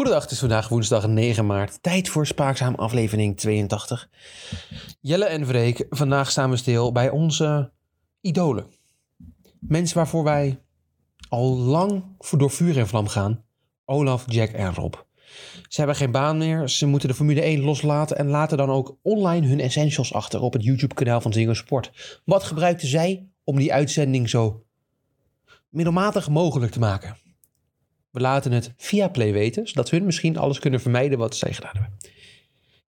Goedendag, 0.00 0.24
het 0.28 0.34
is 0.34 0.40
vandaag 0.46 0.68
woensdag 0.68 1.06
9 1.06 1.46
maart. 1.46 1.82
Tijd 1.82 2.08
voor 2.08 2.26
Spaakzaam 2.26 2.74
aflevering 2.74 3.36
82. 3.36 4.10
Jelle 5.00 5.24
en 5.24 5.46
Vreek, 5.46 5.86
vandaag 5.90 6.30
staan 6.30 6.50
we 6.50 6.56
stil 6.56 6.92
bij 6.92 7.10
onze 7.10 7.72
idolen. 8.20 8.66
Mensen 9.58 9.96
waarvoor 9.96 10.24
wij 10.24 10.60
al 11.28 11.56
lang 11.56 12.04
door 12.36 12.50
vuur 12.50 12.78
en 12.78 12.88
vlam 12.88 13.08
gaan. 13.08 13.44
Olaf, 13.84 14.24
Jack 14.26 14.50
en 14.50 14.74
Rob. 14.74 14.94
Ze 15.68 15.78
hebben 15.78 15.96
geen 15.96 16.10
baan 16.10 16.38
meer, 16.38 16.68
ze 16.68 16.86
moeten 16.86 17.08
de 17.08 17.14
Formule 17.14 17.40
1 17.40 17.60
loslaten 17.60 18.18
en 18.18 18.26
laten 18.26 18.56
dan 18.56 18.70
ook 18.70 18.96
online 19.02 19.46
hun 19.46 19.60
essentials 19.60 20.12
achter 20.12 20.40
op 20.40 20.52
het 20.52 20.64
YouTube-kanaal 20.64 21.20
van 21.20 21.32
Zinggo 21.32 21.54
Sport. 21.54 22.20
Wat 22.24 22.42
gebruikten 22.42 22.88
zij 22.88 23.28
om 23.44 23.56
die 23.56 23.72
uitzending 23.72 24.28
zo 24.28 24.64
middelmatig 25.68 26.28
mogelijk 26.28 26.72
te 26.72 26.78
maken? 26.78 27.16
We 28.10 28.20
laten 28.20 28.52
het 28.52 28.72
via 28.76 29.08
Play 29.08 29.32
weten, 29.32 29.68
zodat 29.68 29.90
hun 29.90 30.04
misschien 30.04 30.38
alles 30.38 30.58
kunnen 30.58 30.80
vermijden 30.80 31.18
wat 31.18 31.36
zij 31.36 31.52
gedaan 31.52 31.72
hebben. 31.72 31.98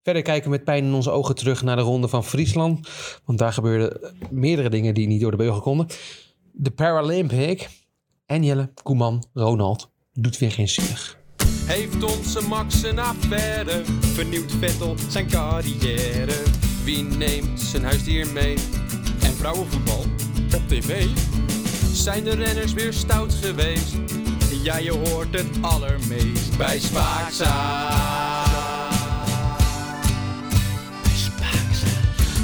Verder 0.02 0.22
kijken 0.22 0.50
we 0.50 0.56
met 0.56 0.64
pijn 0.64 0.84
in 0.84 0.94
onze 0.94 1.10
ogen 1.10 1.34
terug 1.34 1.62
naar 1.62 1.76
de 1.76 1.82
ronde 1.82 2.08
van 2.08 2.24
Friesland. 2.24 2.88
Want 3.24 3.38
daar 3.38 3.52
gebeurden 3.52 4.14
meerdere 4.30 4.68
dingen 4.68 4.94
die 4.94 5.06
niet 5.06 5.20
door 5.20 5.30
de 5.30 5.36
beugel 5.36 5.60
konden. 5.60 5.86
De 6.52 6.70
Paralympic. 6.70 7.68
En 8.26 8.44
Jelle, 8.44 8.70
Koeman, 8.82 9.24
Ronald 9.32 9.90
doet 10.12 10.38
weer 10.38 10.52
geen 10.52 10.68
zielig. 10.68 11.18
Heeft 11.64 12.02
onze 12.02 12.48
Max 12.48 12.82
een 12.82 12.98
affaire? 12.98 13.82
Vernieuwt 14.00 14.52
Vettel 14.52 14.94
zijn 15.08 15.28
carrière? 15.28 16.42
Wie 16.84 17.02
neemt 17.02 17.60
zijn 17.60 17.84
huisdier 17.84 18.32
mee? 18.32 18.54
En 19.22 19.32
vrouwenvoetbal 19.32 20.04
op 20.54 20.68
tv? 20.68 21.06
Zijn 21.92 22.24
de 22.24 22.34
renners 22.34 22.72
weer 22.72 22.92
stout 22.92 23.34
geweest? 23.34 24.21
Ja, 24.62 24.76
je 24.76 24.90
hoort 24.90 25.34
het 25.34 25.62
allermeest 25.62 26.56
bij 26.56 26.78
Spaakzaam. 26.78 27.50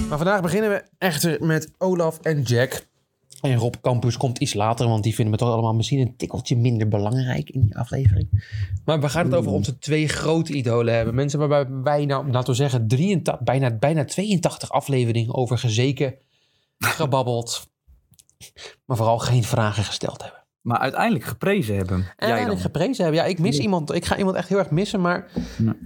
Maar 0.09 0.19
vandaag 0.19 0.41
beginnen 0.41 0.71
we 0.71 0.85
echter 0.99 1.45
met 1.45 1.71
Olaf 1.79 2.19
en 2.19 2.43
Jack. 2.43 2.87
En 3.41 3.55
Rob 3.55 3.75
Campus 3.81 4.17
komt 4.17 4.39
iets 4.39 4.55
later, 4.55 4.89
want 4.89 5.03
die 5.03 5.15
vinden 5.15 5.35
we 5.35 5.41
toch 5.41 5.53
allemaal 5.53 5.75
misschien 5.75 6.01
een 6.01 6.17
tikkeltje 6.17 6.57
minder 6.57 6.89
belangrijk 6.89 7.51
in 7.51 7.61
die 7.61 7.77
aflevering. 7.77 8.29
Maar 8.85 9.01
we 9.01 9.09
gaan 9.09 9.25
het 9.25 9.35
over 9.35 9.53
onze 9.53 9.79
twee 9.79 10.09
grote 10.09 10.53
idolen 10.53 10.95
hebben. 10.95 11.15
Mensen 11.15 11.39
waarbij 11.39 11.67
wij, 11.83 12.05
nou, 12.05 12.31
laten 12.31 12.51
we 12.51 12.57
zeggen, 12.57 12.89
83, 12.89 13.45
bijna, 13.45 13.71
bijna 13.71 14.05
82 14.05 14.71
afleveringen 14.71 15.35
over 15.35 15.59
gezeken, 15.59 16.15
gebabbeld, 16.79 17.69
maar 18.85 18.97
vooral 18.97 19.19
geen 19.19 19.45
vragen 19.45 19.85
gesteld 19.85 20.23
hebben. 20.23 20.47
Maar 20.61 20.79
uiteindelijk 20.79 21.25
geprezen 21.25 21.77
hebben. 21.77 22.05
Uiteindelijk 22.17 22.61
geprezen 22.61 23.05
hebben. 23.05 23.23
Ja, 23.23 23.29
ik 23.29 23.39
mis 23.39 23.59
iemand. 23.59 23.93
Ik 23.93 24.05
ga 24.05 24.17
iemand 24.17 24.37
echt 24.37 24.49
heel 24.49 24.59
erg 24.59 24.71
missen, 24.71 25.01
maar 25.01 25.31
Ja. 25.35 25.77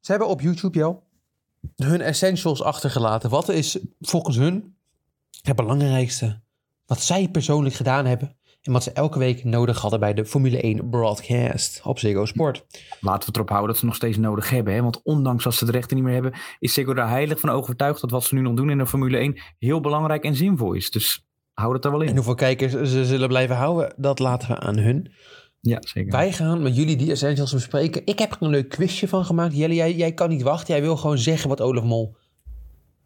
ze 0.00 0.10
hebben 0.10 0.28
op 0.28 0.40
YouTube, 0.40 0.78
joh, 0.78 1.02
hun 1.76 2.00
essentials 2.00 2.62
achtergelaten. 2.62 3.30
Wat 3.30 3.48
is 3.48 3.78
volgens 4.00 4.36
hun 4.36 4.76
het 5.42 5.56
belangrijkste 5.56 6.40
wat 6.86 7.00
zij 7.00 7.28
persoonlijk 7.28 7.74
gedaan 7.74 8.06
hebben 8.06 8.36
en 8.62 8.72
wat 8.72 8.82
ze 8.82 8.92
elke 8.92 9.18
week 9.18 9.44
nodig 9.44 9.80
hadden 9.80 10.00
bij 10.00 10.14
de 10.14 10.24
Formule 10.26 10.60
1 10.64 10.90
broadcast 10.90 11.80
op 11.84 11.98
Ziggo 11.98 12.24
Sport. 12.24 12.64
Laten 13.00 13.20
we 13.20 13.24
het 13.26 13.34
erop 13.36 13.48
houden 13.48 13.70
dat 13.70 13.78
ze 13.78 13.84
nog 13.84 13.94
steeds 13.94 14.16
nodig 14.16 14.50
hebben. 14.50 14.74
Hè? 14.74 14.82
Want 14.82 15.02
ondanks 15.02 15.44
dat 15.44 15.54
ze 15.54 15.64
de 15.64 15.72
rechten 15.72 15.96
niet 15.96 16.04
meer 16.04 16.14
hebben, 16.14 16.32
is 16.58 16.72
Ziggo 16.72 16.94
er 16.94 17.08
heilig 17.08 17.40
van 17.40 17.50
overtuigd 17.50 18.00
dat 18.00 18.10
wat 18.10 18.24
ze 18.24 18.34
nu 18.34 18.40
nog 18.40 18.54
doen 18.54 18.70
in 18.70 18.78
de 18.78 18.86
Formule 18.86 19.18
1 19.18 19.40
heel 19.58 19.80
belangrijk 19.80 20.24
en 20.24 20.34
zinvol 20.36 20.72
is. 20.72 20.90
Dus 20.90 21.26
hou 21.54 21.74
het 21.74 21.84
er 21.84 21.90
wel 21.90 22.02
En 22.02 22.08
in. 22.08 22.14
hoeveel 22.14 22.34
kijkers 22.34 22.72
ze 22.72 23.04
zullen 23.04 23.28
blijven 23.28 23.56
houden, 23.56 23.94
dat 23.96 24.18
laten 24.18 24.48
we 24.48 24.58
aan 24.58 24.78
hun. 24.78 25.12
Ja, 25.60 25.78
zeker. 25.80 26.12
Wij 26.12 26.32
gaan 26.32 26.62
met 26.62 26.76
jullie 26.76 26.96
die 26.96 27.10
essentials 27.10 27.52
bespreken. 27.52 28.02
Ik 28.06 28.18
heb 28.18 28.32
er 28.32 28.36
een 28.40 28.50
leuk 28.50 28.68
quizje 28.68 29.08
van 29.08 29.24
gemaakt. 29.24 29.56
Jelle, 29.56 29.74
jij, 29.74 29.94
jij 29.94 30.12
kan 30.12 30.28
niet 30.28 30.42
wachten. 30.42 30.74
Jij 30.74 30.82
wil 30.82 30.96
gewoon 30.96 31.18
zeggen 31.18 31.48
wat 31.48 31.60
Olaf 31.60 31.84
Mol 31.84 32.16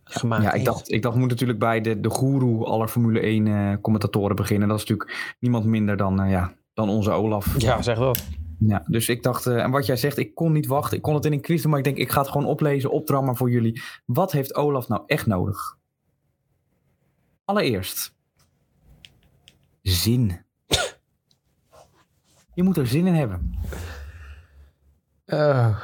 gemaakt 0.05 0.43
Ja, 0.43 0.49
ik 0.49 0.55
heeft. 0.55 0.67
dacht, 0.67 0.91
ik 0.93 1.03
dacht, 1.03 1.15
we 1.15 1.21
moeten 1.21 1.37
natuurlijk 1.39 1.59
bij 1.69 1.81
de, 1.81 2.01
de 2.01 2.11
goeroe 2.11 2.65
aller 2.65 2.89
Formule 2.89 3.21
1 3.21 3.47
eh, 3.47 3.73
commentatoren 3.81 4.37
beginnen. 4.37 4.69
Dat 4.69 4.77
is 4.81 4.85
natuurlijk 4.85 5.37
niemand 5.41 5.65
minder 5.65 5.97
dan, 5.97 6.21
eh, 6.21 6.31
ja, 6.31 6.55
dan 6.75 6.89
onze 6.89 7.11
Olaf. 7.11 7.61
Ja, 7.61 7.83
zeg 7.83 7.99
wel. 7.99 8.15
Ja, 8.59 8.85
dus 8.89 9.09
ik 9.09 9.23
dacht, 9.23 9.47
eh, 9.47 9.63
en 9.63 9.71
wat 9.71 9.87
jij 9.87 9.97
zegt, 9.97 10.19
ik 10.19 10.35
kon 10.35 10.53
niet 10.53 10.67
wachten. 10.67 10.97
Ik 10.97 11.03
kon 11.03 11.15
het 11.15 11.25
in 11.25 11.33
een 11.33 11.41
quiz 11.41 11.63
doen, 11.63 11.71
maar 11.71 11.79
ik 11.79 11.85
denk, 11.85 11.97
ik 11.97 12.11
ga 12.11 12.21
het 12.21 12.31
gewoon 12.31 12.47
oplezen, 12.47 12.91
opdrammen 12.91 13.37
voor 13.37 13.51
jullie. 13.51 13.81
Wat 14.07 14.33
heeft 14.33 14.55
Olaf 14.55 14.89
nou 14.89 15.03
echt 15.07 15.27
nodig? 15.27 15.77
Allereerst, 17.45 18.15
zin. 19.91 20.45
Je 22.55 22.63
moet 22.63 22.77
er 22.77 22.87
zin 22.87 23.07
in 23.07 23.15
hebben. 23.15 23.55
Eh, 25.25 25.79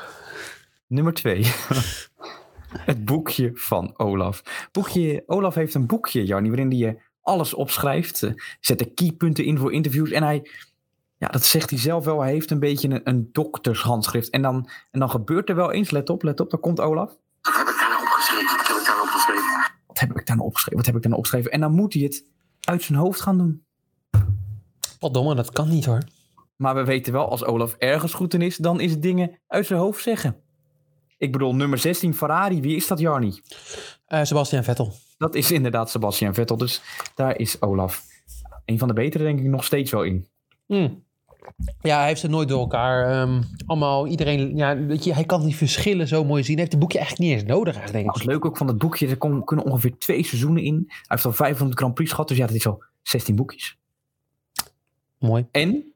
Nummer 0.87 1.13
twee. 1.15 1.45
het 2.91 3.05
boekje 3.05 3.51
van 3.55 3.99
Olaf. 3.99 4.69
Boekje, 4.73 5.23
Olaf 5.27 5.55
heeft 5.55 5.75
een 5.75 5.87
boekje, 5.87 6.25
Jannie, 6.25 6.51
waarin 6.51 6.81
hij 6.81 7.03
alles 7.21 7.55
opschrijft. 7.55 8.23
Eh, 8.23 8.33
Zet 8.61 8.79
de 8.79 8.93
keypunten 8.95 9.45
in 9.45 9.59
voor 9.59 9.73
interviews. 9.73 10.11
En 10.11 10.23
hij, 10.23 10.51
ja, 11.17 11.29
dat 11.29 11.45
zegt 11.45 11.71
hij 11.71 11.79
zelf 11.79 12.05
wel, 12.05 12.21
hij 12.21 12.33
heeft 12.33 12.51
een 12.51 12.59
beetje 12.61 12.89
een, 12.89 13.01
een 13.05 13.29
doktershandschrift. 13.33 14.31
En 14.31 14.43
dan, 14.43 14.69
en 14.91 15.01
dan 15.01 15.11
gebeurt 15.11 15.49
er 15.49 15.55
wel 15.57 15.73
eens, 15.73 15.91
let 15.91 16.11
op, 16.11 16.23
let 16.23 16.41
op, 16.41 16.51
dan 16.51 16.61
komt 16.61 16.81
Olaf. 16.81 17.17
Wat 17.43 17.57
heb 17.57 17.69
ik 17.69 17.77
daar 17.79 17.89
nou 17.89 18.03
opgeschreven? 18.03 18.47
Wat 18.57 18.69
heb 18.69 18.77
ik 18.79 18.87
daar 18.87 18.97
nou 18.97 19.07
opgeschreven? 19.07 19.45
Wat 19.87 19.99
heb 20.01 20.17
ik 20.17 20.27
daar 20.27 20.37
nou 20.37 20.49
opgeschreven? 20.49 20.77
Wat 20.77 20.87
heb 20.87 20.97
ik 20.97 21.03
daar 21.03 21.11
nou 21.11 21.23
opgeschreven? 21.23 21.51
En 21.53 21.61
dan 21.61 21.73
moet 21.73 21.93
hij 21.93 22.03
het 22.03 22.25
uit 22.61 22.83
zijn 22.83 22.99
hoofd 22.99 23.21
gaan 23.21 23.39
doen. 23.39 23.65
Wat 25.03 25.15
domme, 25.15 25.35
dat 25.35 25.51
kan 25.51 25.69
niet 25.69 25.85
hoor. 25.85 26.03
Maar 26.57 26.75
we 26.75 26.85
weten 26.85 27.13
wel, 27.13 27.29
als 27.31 27.45
Olaf 27.45 27.75
ergens 27.79 28.13
goed 28.13 28.35
in 28.35 28.43
is, 28.43 28.57
dan 28.57 28.81
is 28.81 28.91
het 28.91 29.03
dingen 29.03 29.39
uit 29.47 29.67
zijn 29.67 29.79
hoofd 29.81 30.03
zeggen. 30.03 30.37
Ik 31.19 31.33
bedoel, 31.33 31.55
nummer 31.55 31.79
16 31.79 32.15
Ferrari, 32.15 32.61
wie 32.61 32.77
is 32.77 32.87
dat, 32.87 32.99
Jarnie? 32.99 33.43
Eh, 34.07 34.23
Sebastian 34.23 34.65
Vettel. 34.65 34.93
Dat 35.19 35.35
is 35.35 35.51
inderdaad 35.51 35.91
Sebastian 35.91 36.35
Vettel. 36.35 36.57
Dus 36.57 36.83
daar 37.15 37.39
is 37.39 37.61
Olaf 37.63 38.03
een 38.65 38.79
van 38.79 38.89
de 38.89 38.95
betere, 38.95 39.25
denk 39.25 39.39
ik, 39.39 39.45
nog 39.47 39.65
steeds 39.65 39.91
wel 39.91 40.03
in. 40.03 40.27
Hmm. 40.67 41.05
Ja, 41.81 41.99
hij 41.99 42.07
heeft 42.07 42.21
ze 42.21 42.29
nooit 42.29 42.49
door 42.49 42.61
elkaar. 42.61 43.11
ehm, 43.23 43.43
allemaal, 43.67 44.07
iedereen, 44.07 44.57
ja, 44.57 44.77
weet 44.77 45.05
je, 45.05 45.15
hij 45.15 45.25
kan 45.25 45.45
die 45.45 45.57
verschillen 45.57 46.09
zo 46.09 46.25
mooi 46.25 46.43
zien. 46.43 46.53
Hij 46.53 46.61
heeft 46.61 46.73
het 46.73 46.81
boekje 46.81 46.99
eigenlijk 46.99 47.31
niet 47.31 47.41
eens 47.41 47.49
nodig, 47.51 47.75
eigenlijk, 47.77 47.93
Nou, 47.93 48.05
denk 48.05 48.15
het 48.15 48.23
ik. 48.25 48.29
leuk 48.31 48.45
ook 48.45 48.57
van 48.57 48.67
het 48.67 48.79
boekje, 48.79 49.09
er 49.09 49.17
kon- 49.17 49.45
kunnen 49.45 49.65
ongeveer 49.65 49.99
twee 49.99 50.25
seizoenen 50.25 50.63
in. 50.63 50.85
Hij 50.87 50.97
heeft 51.07 51.25
al 51.25 51.33
500 51.33 51.79
Grand 51.79 51.95
Prix 51.95 52.11
gehad, 52.11 52.29
dus 52.29 52.37
ja, 52.37 52.47
dat 52.47 52.55
is 52.57 52.67
al 52.67 52.83
16 53.03 53.37
boekjes. 53.37 53.77
Mooi. 55.23 55.47
En 55.51 55.93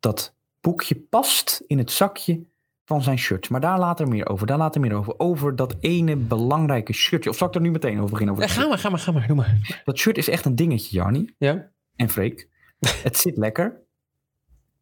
dat 0.00 0.34
boekje 0.60 0.96
past 0.96 1.62
in 1.66 1.78
het 1.78 1.90
zakje 1.90 2.44
van 2.84 3.02
zijn 3.02 3.18
shirt. 3.18 3.50
Maar 3.50 3.60
daar 3.60 3.78
later 3.78 4.08
meer 4.08 4.28
over. 4.28 4.46
Daar 4.46 4.58
later 4.58 4.80
meer 4.80 4.94
over. 4.94 5.18
Over 5.18 5.56
dat 5.56 5.76
ene 5.80 6.16
belangrijke 6.16 6.92
shirtje. 6.92 7.30
Of 7.30 7.36
zal 7.36 7.48
ik 7.48 7.54
er 7.54 7.60
nu 7.60 7.70
meteen 7.70 7.96
over 7.96 8.10
beginnen? 8.10 8.34
Over 8.34 8.48
Ja, 8.48 8.54
dat, 8.54 8.62
ga 8.62 8.68
maar, 8.68 8.78
ga 8.78 8.90
maar, 8.90 8.98
ga 8.98 9.12
maar, 9.12 9.26
doe 9.26 9.36
maar. 9.36 9.82
dat 9.84 9.98
shirt 9.98 10.18
is 10.18 10.28
echt 10.28 10.44
een 10.44 10.56
dingetje, 10.56 10.96
Jarnie. 10.96 11.34
Ja? 11.38 11.70
En 11.96 12.08
Freek. 12.08 12.48
het 13.02 13.16
zit 13.16 13.36
lekker. 13.36 13.80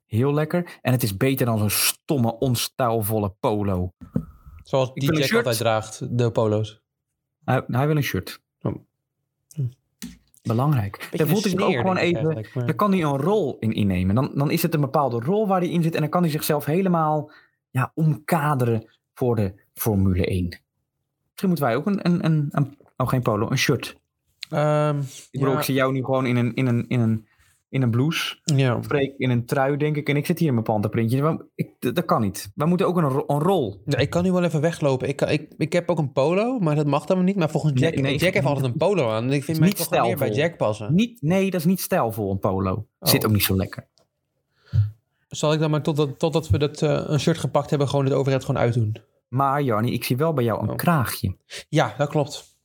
Heel 0.07 0.35
lekker. 0.35 0.79
En 0.83 0.93
het 0.93 1.03
is 1.03 1.17
beter 1.17 1.47
dan 1.47 1.59
zo'n 1.59 1.71
stomme, 1.71 2.39
onstijlvolle 2.39 3.35
polo. 3.41 3.93
Zoals 4.63 4.93
die 4.95 5.15
Jack 5.15 5.33
altijd 5.33 5.57
draagt, 5.57 6.19
de 6.19 6.31
polo's. 6.31 6.83
Hij, 7.45 7.63
hij 7.67 7.87
wil 7.87 7.97
een 7.97 8.03
shirt. 8.03 8.43
Oh. 8.61 8.75
Belangrijk. 10.43 11.09
Daar 11.11 11.27
voelt 11.27 11.43
hij 11.43 11.51
zich 11.51 11.61
ook 11.61 11.73
gewoon 11.75 11.97
even... 11.97 12.47
Daar 12.55 12.75
kan 12.75 12.93
hij 12.93 13.03
een 13.03 13.17
rol 13.17 13.57
in 13.59 13.73
innemen. 13.73 14.15
Dan, 14.15 14.31
dan 14.35 14.51
is 14.51 14.63
het 14.63 14.75
een 14.75 14.81
bepaalde 14.81 15.19
rol 15.19 15.47
waar 15.47 15.61
hij 15.61 15.71
in 15.71 15.83
zit. 15.83 15.95
En 15.95 16.01
dan 16.01 16.11
kan 16.11 16.23
hij 16.23 16.31
zichzelf 16.31 16.65
helemaal 16.65 17.31
ja, 17.71 17.93
omkaderen 17.95 18.91
voor 19.15 19.37
de 19.37 19.55
Formule 19.75 20.27
1. 20.27 20.49
Misschien 21.31 21.49
moeten 21.49 21.65
wij 21.65 21.77
ook 21.77 21.87
een, 21.87 22.07
een, 22.07 22.25
een, 22.25 22.49
een 22.51 22.77
oh 22.97 23.09
geen 23.09 23.23
polo, 23.23 23.51
een 23.51 23.59
shirt. 23.59 24.01
Ehm, 24.51 24.99
Ik 24.99 25.41
bedoel, 25.41 25.51
ja, 25.51 25.59
ik 25.59 25.65
zie 25.65 25.75
jou 25.75 25.93
nu 25.93 26.05
gewoon 26.05 26.27
in 26.27 26.37
een, 26.37 26.55
in 26.55 26.67
een, 26.67 26.85
in 26.89 27.01
een, 27.01 27.27
in 27.71 27.83
een 27.83 27.91
blouse. 27.91 28.37
ja. 28.45 28.83
Freek 28.83 29.15
in 29.19 29.31
een 29.31 29.45
trui, 29.47 29.77
denk 29.77 29.97
ik. 29.97 30.09
En 30.09 30.17
ik 30.17 30.27
zit 30.27 30.39
hier 30.39 30.49
in 30.49 30.55
mijn 30.55 30.65
ik- 31.55 31.95
Dat 31.95 32.05
kan 32.05 32.21
niet. 32.21 32.51
Wij 32.55 32.67
moeten 32.67 32.87
ook 32.87 32.97
een, 32.97 33.09
ro- 33.09 33.25
een 33.27 33.39
rol. 33.39 33.83
Ja, 33.87 33.99
ik 33.99 34.11
kan 34.11 34.23
nu 34.23 34.33
wel 34.33 34.45
even 34.45 34.61
weglopen. 34.61 35.09
Ik, 35.09 35.17
kan- 35.17 35.29
ik, 35.29 35.53
ik 35.59 35.73
heb 35.73 35.91
ook 35.91 35.99
een 35.99 36.13
polo, 36.13 36.59
maar 36.59 36.75
dat 36.75 36.87
mag 36.87 37.05
dan 37.07 37.25
niet. 37.25 37.37
Maar 37.37 37.51
volgens 37.51 37.81
Jack, 37.81 37.95
Nee, 37.95 38.03
nee, 38.03 38.17
Jack 38.19 38.35
heeft 38.35 38.47
altijd 38.47 38.67
een 38.67 38.77
polo 38.77 39.11
aan. 39.11 39.33
Ik 39.33 39.45
vind 39.45 39.59
mij 39.59 39.69
niet 39.69 39.77
toch 39.77 39.91
meer 39.91 40.17
bij. 40.17 40.31
Jack 40.31 40.57
passen. 40.57 40.95
Niet, 40.95 41.23
nee, 41.23 41.51
dat 41.51 41.61
is 41.61 41.67
niet 41.67 41.81
stijlvol, 41.81 42.31
een 42.31 42.39
polo. 42.39 42.87
Zit 43.01 43.21
Oh. 43.25 43.27
ook 43.29 43.35
niet 43.35 43.45
zo 43.45 43.57
lekker. 43.57 43.89
Zal 45.29 45.53
ik 45.53 45.61
dan 45.61 45.71
maar 45.71 45.83
totdat, 45.83 46.19
totdat 46.19 46.49
we 46.49 46.59
dat, 46.59 46.83
eh, 46.83 47.03
een 47.07 47.21
shirt 47.21 47.39
gepakt 47.39 47.71
hebben, 47.71 47.89
gewoon 47.89 48.05
het 48.05 48.15
overheid 48.15 48.45
gewoon 48.45 48.61
uitdoen? 48.61 48.97
Maar 49.29 49.63
Jarnie, 49.63 49.93
ik 49.93 50.05
zie 50.05 50.17
wel 50.17 50.33
bij 50.33 50.45
jou 50.45 50.63
een 50.63 50.71
Oh. 50.71 50.77
kraagje. 50.77 51.37
Ja, 51.69 51.95
dat 51.99 52.09
klopt. 52.09 52.59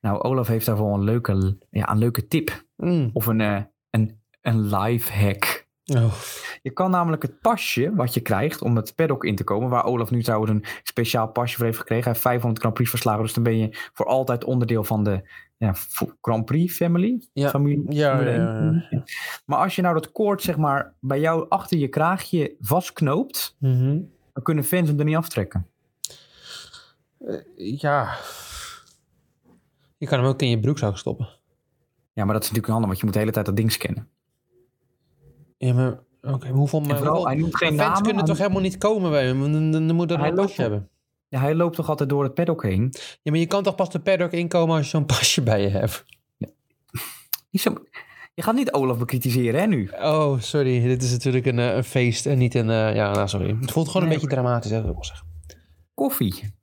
Nou, 0.00 0.22
Olaf 0.22 0.46
heeft 0.46 0.66
daarvoor 0.66 0.94
een 0.94 1.04
leuke, 1.04 1.56
ja, 1.70 1.90
een 1.90 1.98
leuke 1.98 2.26
tip. 2.28 2.64
Mm. 2.76 3.10
Of 3.12 3.26
een, 3.26 3.40
eh, 3.40 3.60
een, 3.90 4.18
een 4.44 4.76
life 4.76 5.12
hack. 5.12 5.66
Oh. 5.84 6.14
Je 6.62 6.70
kan 6.70 6.90
namelijk 6.90 7.22
het 7.22 7.40
pasje 7.40 7.94
wat 7.94 8.14
je 8.14 8.20
krijgt 8.20 8.62
om 8.62 8.76
het 8.76 8.94
paddock 8.94 9.24
in 9.24 9.36
te 9.36 9.44
komen, 9.44 9.68
waar 9.68 9.84
Olaf 9.84 10.10
nu 10.10 10.22
trouwens 10.22 10.50
een 10.52 10.64
speciaal 10.82 11.28
pasje 11.28 11.56
voor 11.56 11.64
heeft 11.64 11.78
gekregen. 11.78 12.04
Hij 12.04 12.12
heeft 12.12 12.24
500 12.24 12.58
Grand 12.60 12.74
Prix 12.74 12.90
verslagen, 12.90 13.22
dus 13.22 13.32
dan 13.32 13.42
ben 13.42 13.58
je 13.58 13.68
voor 13.92 14.06
altijd 14.06 14.44
onderdeel 14.44 14.84
van 14.84 15.04
de 15.04 15.28
ja, 15.56 15.74
Grand 16.20 16.44
Prix 16.44 16.76
family. 16.76 17.22
Ja, 17.32 17.48
Familie, 17.48 17.94
ja, 17.94 18.16
Formule 18.16 18.30
ja, 18.36 18.60
1. 18.60 18.86
ja. 18.90 19.02
Maar 19.46 19.58
als 19.58 19.76
je 19.76 19.82
nou 19.82 19.94
dat 19.94 20.12
koord 20.12 20.42
zeg 20.42 20.56
maar 20.56 20.94
bij 21.00 21.20
jou 21.20 21.46
achter 21.48 21.78
je 21.78 21.88
kraagje 21.88 22.54
vastknoopt, 22.60 23.56
Mhm. 23.58 24.00
Dan 24.32 24.42
kunnen 24.42 24.64
fans 24.64 24.88
hem 24.88 24.98
er 24.98 25.04
niet 25.04 25.16
aftrekken. 25.16 25.66
Ja. 27.56 28.16
Je 29.96 30.06
kan 30.06 30.18
hem 30.18 30.28
ook 30.28 30.42
in 30.42 30.50
je 30.50 30.60
broekzak 30.60 30.98
stoppen. 30.98 31.28
Ja, 32.12 32.24
maar 32.24 32.34
dat 32.34 32.42
is 32.42 32.48
natuurlijk 32.50 32.66
handig, 32.66 32.86
want 32.86 32.98
je 32.98 33.04
moet 33.04 33.14
de 33.14 33.20
hele 33.20 33.32
tijd 33.32 33.46
dat 33.46 33.56
ding 33.56 33.72
scannen. 33.72 34.08
Ja, 35.66 35.74
maar... 35.74 35.98
Oké, 36.22 36.48
hoeveel... 36.48 36.84
vooral, 36.84 37.06
hoeveel- 37.06 37.26
hij 37.26 37.34
noemt 37.36 37.56
geen 37.56 37.68
maar 37.74 37.78
fans 37.84 37.88
namen, 37.98 38.06
kunnen 38.08 38.24
toch 38.24 38.38
helemaal 38.38 38.60
niet 38.62 38.78
komen 38.78 39.10
bij 39.10 39.26
hem? 39.26 39.40
Dan, 39.52 39.70
dan, 39.70 39.86
dan 39.86 39.96
moet 39.96 40.08
dat 40.08 40.18
Hij 40.18 40.28
een 40.28 40.34
pasje 40.34 40.60
hebben. 40.60 40.88
Ja, 41.28 41.40
hij 41.40 41.54
loopt 41.54 41.76
toch 41.76 41.88
altijd 41.88 42.08
door 42.08 42.22
het 42.22 42.34
paddock 42.34 42.62
heen? 42.62 42.94
Ja, 43.22 43.30
maar 43.30 43.40
je 43.40 43.46
kan 43.46 43.62
toch 43.62 43.74
pas 43.74 43.90
de 43.90 43.98
paddock 44.00 44.30
inkomen 44.32 44.76
als 44.76 44.84
je 44.84 44.90
zo'n 44.90 45.06
pasje 45.06 45.42
bij 45.42 45.62
je 45.62 45.68
hebt? 45.68 46.04
Je 48.34 48.42
gaat 48.42 48.54
niet 48.54 48.72
Olaf 48.72 48.98
bekritiseren, 48.98 49.60
hè, 49.60 49.66
nu? 49.66 49.90
Oh, 50.00 50.40
sorry. 50.40 50.80
Dit 50.82 51.02
is 51.02 51.10
natuurlijk 51.10 51.46
een, 51.46 51.58
eh, 51.58 51.74
een 51.76 51.84
feest 51.84 52.26
en 52.26 52.38
niet 52.38 52.54
een... 52.54 52.70
eh, 52.70 52.94
ja, 52.94 53.12
nou, 53.12 53.28
sorry. 53.28 53.56
Het 53.60 53.70
voelt 53.72 53.86
gewoon 53.88 54.02
Nee, 54.06 54.14
een 54.16 54.20
beetje 54.20 54.36
dramatisch, 54.36 54.70
hè, 54.70 54.76
dat 54.76 54.86
wil 54.86 54.96
ik 54.96 55.04
zeggen. 55.04 55.26
Koffie. 55.94 56.54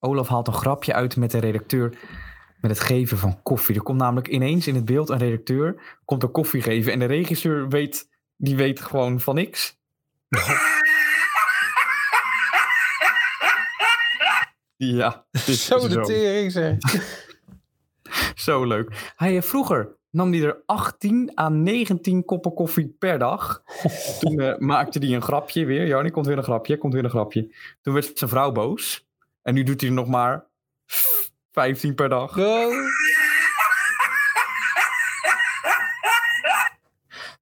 Olaf 0.00 0.28
haalt 0.28 0.46
een 0.46 0.54
grapje 0.54 0.92
uit 0.94 1.16
met 1.16 1.30
de 1.30 1.38
redacteur 1.38 1.98
met 2.64 2.76
het 2.76 2.86
geven 2.86 3.18
van 3.18 3.42
koffie. 3.42 3.74
Er 3.74 3.82
komt 3.82 3.98
namelijk 3.98 4.28
ineens 4.28 4.66
in 4.66 4.74
het 4.74 4.84
beeld 4.84 5.08
een 5.08 5.18
redacteur, 5.18 5.98
komt 6.04 6.22
er 6.22 6.28
koffie 6.28 6.62
geven 6.62 6.92
en 6.92 6.98
de 6.98 7.04
regisseur 7.04 7.68
weet, 7.68 8.08
die 8.36 8.56
weet 8.56 8.80
gewoon 8.80 9.20
van 9.20 9.34
niks. 9.34 9.78
ja, 14.76 15.26
Zo 15.32 15.88
de 15.88 16.00
tering, 16.00 16.52
zeg. 16.52 16.76
Zo 18.44 18.64
leuk. 18.64 19.12
Hij, 19.16 19.36
eh, 19.36 19.42
vroeger 19.42 19.96
nam 20.10 20.32
hij 20.32 20.42
er 20.42 20.62
18 20.66 21.38
à 21.38 21.48
19 21.48 22.24
koppen 22.24 22.54
koffie 22.54 22.96
per 22.98 23.18
dag. 23.18 23.62
Toen 24.20 24.40
eh, 24.40 24.58
maakte 24.58 24.98
hij 24.98 25.14
een 25.14 25.22
grapje 25.22 25.64
weer. 25.64 25.86
Jarnie, 25.86 26.12
komt 26.12 26.26
weer 26.26 26.38
een 26.38 26.44
grapje, 26.44 26.78
komt 26.78 26.92
weer 26.92 27.04
een 27.04 27.10
grapje. 27.10 27.54
Toen 27.82 27.94
werd 27.94 28.18
zijn 28.18 28.30
vrouw 28.30 28.52
boos. 28.52 29.06
En 29.42 29.54
nu 29.54 29.62
doet 29.62 29.80
hij 29.80 29.90
er 29.90 29.96
nog 29.96 30.08
maar 30.08 30.46
15 31.54 31.94
per 31.94 32.08
dag. 32.08 32.36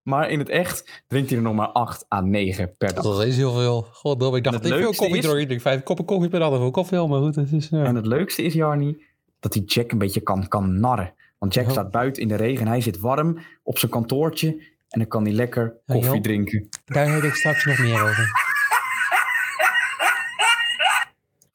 Maar 0.02 0.30
in 0.30 0.38
het 0.38 0.48
echt 0.48 1.02
drinkt 1.06 1.28
hij 1.28 1.38
er 1.38 1.44
nog 1.44 1.54
maar 1.54 1.68
8 1.68 2.06
à 2.12 2.20
9 2.20 2.76
per 2.76 2.94
dag. 2.94 3.04
Dat 3.04 3.24
is 3.24 3.36
heel 3.36 3.52
veel. 3.52 3.86
Goddomme, 3.92 4.36
ik 4.36 4.44
dacht 4.44 4.62
dat 4.62 4.72
ik 4.72 4.78
veel 4.78 4.86
koffie 4.94 5.16
is- 5.16 5.24
dronk. 5.24 5.38
Ik 5.38 5.46
drink 5.46 5.60
vijf 5.60 5.82
koppen 5.82 6.04
koffie 6.04 6.30
per 6.30 6.40
dag. 6.40 6.48
Veel 6.50 6.70
koffie 6.70 6.98
al, 6.98 7.08
maar 7.08 7.20
goed. 7.20 7.34
Het 7.34 7.52
is, 7.52 7.68
ja. 7.68 7.84
En 7.84 7.94
het 7.94 8.06
leukste 8.06 8.42
is, 8.42 8.52
Jarnie, 8.54 9.04
dat 9.40 9.54
hij 9.54 9.62
Jack 9.62 9.92
een 9.92 9.98
beetje 9.98 10.20
kan, 10.20 10.48
kan 10.48 10.80
narren. 10.80 11.14
Want 11.38 11.54
Jack 11.54 11.64
Oh. 11.64 11.70
staat 11.70 11.90
buiten 11.90 12.22
in 12.22 12.28
de 12.28 12.36
regen 12.36 12.60
en 12.66 12.68
hij 12.72 12.80
zit 12.80 12.98
warm 13.00 13.38
op 13.62 13.78
zijn 13.78 13.90
kantoortje. 13.90 14.48
En 14.88 14.98
dan 14.98 15.08
kan 15.08 15.22
hij 15.24 15.32
lekker 15.32 15.74
koffie 15.86 16.20
drinken. 16.20 16.68
Daar 16.84 17.12
heb 17.12 17.22
ik 17.22 17.34
straks 17.34 17.64
nog 17.64 17.78
meer 17.78 18.02
over. 18.02 18.30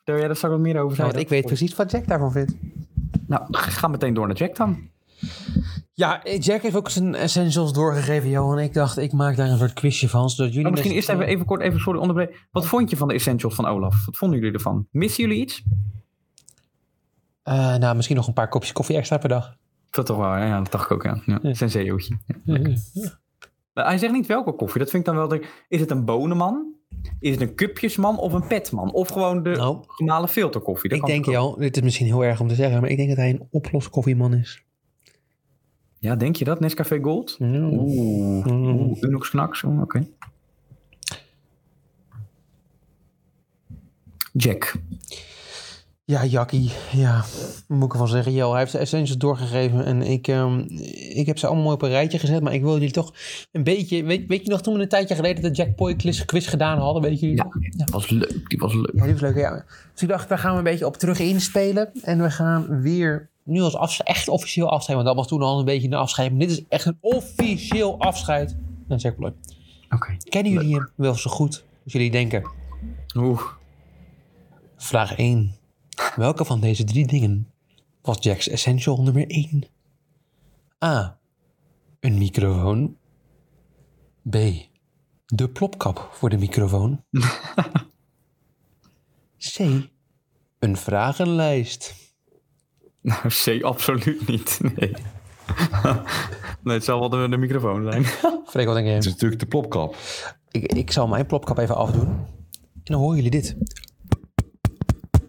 Wil 0.07 0.17
jij 0.17 0.27
daar 0.27 0.35
straks 0.35 0.53
wat 0.55 0.63
meer 0.63 0.73
over 0.75 0.83
Nou, 0.83 0.95
zeggen? 0.95 1.13
want 1.13 1.25
ik 1.25 1.29
weet 1.29 1.45
precies 1.45 1.75
wat 1.75 1.91
Jack 1.91 2.07
daarvan 2.07 2.31
vindt. 2.31 2.55
Nou, 3.27 3.45
ga 3.49 3.87
meteen 3.87 4.13
door 4.13 4.27
naar 4.27 4.35
Jack 4.35 4.55
dan. 4.55 4.89
Ja, 5.93 6.21
Jack 6.39 6.61
heeft 6.61 6.75
ook 6.75 6.89
zijn 6.89 7.15
essentials 7.15 7.73
doorgegeven, 7.73 8.29
Johan. 8.29 8.59
Ik 8.59 8.73
dacht, 8.73 8.97
ik 8.97 9.11
maak 9.11 9.35
daar 9.35 9.49
een 9.49 9.57
soort 9.57 9.73
quizje 9.73 10.09
van, 10.09 10.29
zodat 10.29 10.47
jullie... 10.47 10.63
Maar 10.63 10.71
misschien 10.71 10.93
eerst 10.93 11.09
even, 11.09 11.27
even 11.27 11.45
kort, 11.45 11.61
even 11.61 11.79
sorry, 11.79 11.99
onderbreken. 11.99 12.35
Wat 12.51 12.65
vond 12.65 12.89
je 12.89 12.97
van 12.97 13.07
de 13.07 13.13
essentials 13.13 13.55
van 13.55 13.65
Olaf? 13.65 14.05
Wat 14.05 14.17
vonden 14.17 14.39
jullie 14.39 14.53
ervan? 14.53 14.87
Missen 14.91 15.23
jullie 15.23 15.41
iets? 15.41 15.63
Eh, 17.43 17.75
nou, 17.75 17.95
misschien 17.95 18.15
nog 18.15 18.27
een 18.27 18.33
paar 18.33 18.49
kopjes 18.49 18.71
koffie 18.71 18.95
extra 18.97 19.17
per 19.17 19.29
dag. 19.29 19.55
Dat 19.89 20.05
toch 20.05 20.17
wel, 20.17 20.37
ja, 20.37 20.57
dat 20.61 20.71
dacht 20.71 20.85
ik 20.85 20.91
ook, 20.91 21.03
ja. 21.03 21.21
ja. 21.25 21.39
Ja. 21.41 21.53
Senseootje. 21.53 22.17
Maar 23.73 23.85
hij 23.85 23.97
zegt 23.97 24.13
niet 24.13 24.25
welke 24.25 24.51
koffie. 24.55 24.79
Dat 24.79 24.89
vind 24.89 25.07
ik 25.07 25.13
dan 25.13 25.27
wel... 25.27 25.39
Is 25.67 25.79
het 25.79 25.91
een 25.91 26.05
bonenman? 26.05 26.75
Is 27.19 27.31
het 27.31 27.41
een 27.41 27.55
cupjesman 27.55 28.17
of 28.19 28.33
een 28.33 28.47
petman? 28.47 28.91
Of 28.93 29.07
gewoon 29.07 29.43
de 29.43 29.49
Nou, 29.49 29.83
gemalen 29.87 30.29
filterkoffie? 30.29 30.89
Dat 30.89 30.99
ik 30.99 31.05
denk. 31.05 31.25
Jan, 31.25 31.55
dit 31.57 31.75
is 31.77 31.81
misschien 31.83 32.05
heel 32.05 32.23
erg 32.25 32.39
om 32.39 32.47
te 32.47 32.55
zeggen, 32.55 32.81
maar 32.81 32.89
ik 32.89 32.97
denk 32.97 33.09
dat 33.09 33.17
hij 33.17 33.29
een 33.29 33.47
oploskoffiemand 33.51 34.33
is. 34.33 34.63
Ja, 35.99 36.15
denk 36.15 36.35
je 36.35 36.45
dat? 36.45 36.59
Nescafé 36.59 36.99
Gold? 37.01 37.37
Oeh, 37.41 38.45
Mm. 38.45 38.69
oeh 38.69 39.01
Unox. 39.01 39.63
Oeh, 39.63 39.81
Oké. 39.81 40.07
Jack. 44.33 44.73
Ja, 46.07 46.25
Jackie. 46.25 46.71
Ja, 46.91 47.23
moet 47.67 47.85
ik 47.85 47.91
ervan 47.91 48.07
zeggen? 48.07 48.31
Jo, 48.33 48.49
hij 48.51 48.59
heeft 48.59 48.71
de 48.71 48.77
essentials 48.77 49.17
doorgegeven 49.19 49.85
en 49.85 50.01
ik, 50.01 50.27
ehm, 50.27 50.59
ik 51.13 51.25
heb 51.25 51.37
ze 51.37 51.45
allemaal 51.45 51.63
mooi 51.63 51.75
op 51.75 51.81
een 51.81 51.89
rijtje 51.89 52.19
gezet. 52.19 52.41
Maar 52.41 52.53
ik 52.53 52.61
wil 52.61 52.73
jullie 52.73 52.91
toch 52.91 53.13
een 53.51 53.63
beetje... 53.63 54.03
Weet, 54.03 54.27
weet 54.27 54.43
je 54.43 54.49
nog 54.49 54.61
toen 54.61 54.73
we 54.73 54.81
een 54.81 54.87
tijdje 54.89 55.15
geleden 55.15 55.43
de 55.43 55.51
Jack 55.51 55.75
Boy 55.75 55.95
quiz, 55.95 56.25
quiz 56.25 56.49
gedaan 56.49 56.79
hadden? 56.79 57.01
Weet 57.01 57.19
je 57.19 57.29
Ja, 57.29 57.47
die 57.59 57.85
was 57.91 58.09
leuk. 58.09 58.49
Die 58.49 58.59
was 58.59 58.73
leuk. 58.73 58.91
Ja, 58.93 59.03
die 59.03 59.11
was 59.11 59.21
leuk. 59.21 59.35
Ja. 59.35 59.65
Dus 59.93 60.01
ik 60.01 60.07
dacht, 60.07 60.29
daar 60.29 60.37
gaan 60.37 60.51
we 60.51 60.57
een 60.57 60.63
beetje 60.63 60.85
op 60.85 60.97
terug 60.97 61.19
inspelen. 61.19 61.91
En 62.01 62.21
we 62.21 62.31
gaan 62.31 62.81
weer 62.81 63.29
nu 63.43 63.61
als 63.61 63.75
afs- 63.75 64.03
echt 64.03 64.27
officieel 64.27 64.69
afscheid. 64.69 64.95
Want 64.95 65.07
dat 65.07 65.17
was 65.17 65.27
toen 65.27 65.41
al 65.41 65.59
een 65.59 65.65
beetje 65.65 65.87
een 65.87 65.93
afscheid. 65.93 66.29
Maar 66.29 66.39
dit 66.39 66.49
is 66.49 66.63
echt 66.69 66.85
een 66.85 66.97
officieel 67.01 67.99
afscheid 67.99 68.55
van 68.87 68.97
Jack 68.97 69.17
Boy. 69.17 69.33
Oké. 69.89 70.17
Kennen 70.29 70.51
jullie 70.51 70.75
hem 70.75 70.89
wel 70.95 71.13
zo 71.15 71.29
goed 71.29 71.63
als 71.83 71.93
jullie 71.93 72.11
denken? 72.11 72.49
Oeh. 73.15 73.41
Vraag 74.77 75.15
1. 75.15 75.55
Welke 76.17 76.45
van 76.45 76.59
deze 76.59 76.83
drie 76.83 77.07
dingen 77.07 77.51
was 78.01 78.17
Jack's 78.19 78.49
essential 78.49 79.01
nummer 79.03 79.27
1? 79.27 79.63
A. 80.85 81.19
Een 81.99 82.17
microfoon. 82.17 82.97
B. 84.29 84.35
De 85.25 85.49
plopkap 85.49 86.09
voor 86.11 86.29
de 86.29 86.37
microfoon. 86.37 87.03
C. 89.53 89.59
Een 90.59 90.77
vragenlijst. 90.77 91.95
Nou, 93.01 93.27
C 93.27 93.63
absoluut 93.63 94.27
niet. 94.27 94.59
Nee. 94.61 94.93
nee, 96.63 96.75
het 96.75 96.83
zal 96.83 96.99
wel 96.99 97.09
de, 97.09 97.27
de 97.29 97.37
microfoon 97.37 97.91
zijn. 97.91 98.05
Freek, 98.51 98.65
wat 98.65 98.75
denk 98.75 98.87
Het 98.87 98.97
is 98.97 99.03
je? 99.05 99.09
natuurlijk 99.11 99.41
de 99.41 99.47
plopkap. 99.47 99.95
Ik, 100.51 100.73
ik 100.73 100.91
zal 100.91 101.07
mijn 101.07 101.25
plopkap 101.25 101.57
even 101.57 101.75
afdoen. 101.75 102.07
En 102.07 102.93
dan 102.93 102.99
horen 102.99 103.15
jullie 103.15 103.31
dit. 103.31 103.55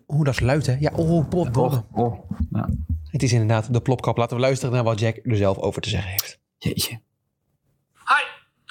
Oeh, 0.09 0.25
dat 0.25 0.35
is 0.35 0.41
luid, 0.41 0.67
hè? 0.67 0.77
Ja, 0.81 0.91
oh, 0.95 1.29
pot, 1.29 1.57
Oh, 1.57 1.83
oh. 1.93 2.31
Ja. 2.51 2.69
Het 3.11 3.23
is 3.23 3.33
inderdaad 3.33 3.73
de 3.73 3.81
plopkap. 3.81 4.17
Laten 4.17 4.37
we 4.37 4.43
luisteren 4.43 4.75
naar 4.75 4.85
wat 4.85 5.01
Jack 5.01 5.17
er 5.25 5.37
zelf 5.37 5.59
over 5.59 5.83
te 5.83 5.89
zeggen 5.89 6.11
heeft. 6.11 6.39
Jeetje. 6.59 7.01
Hi, 8.11 8.23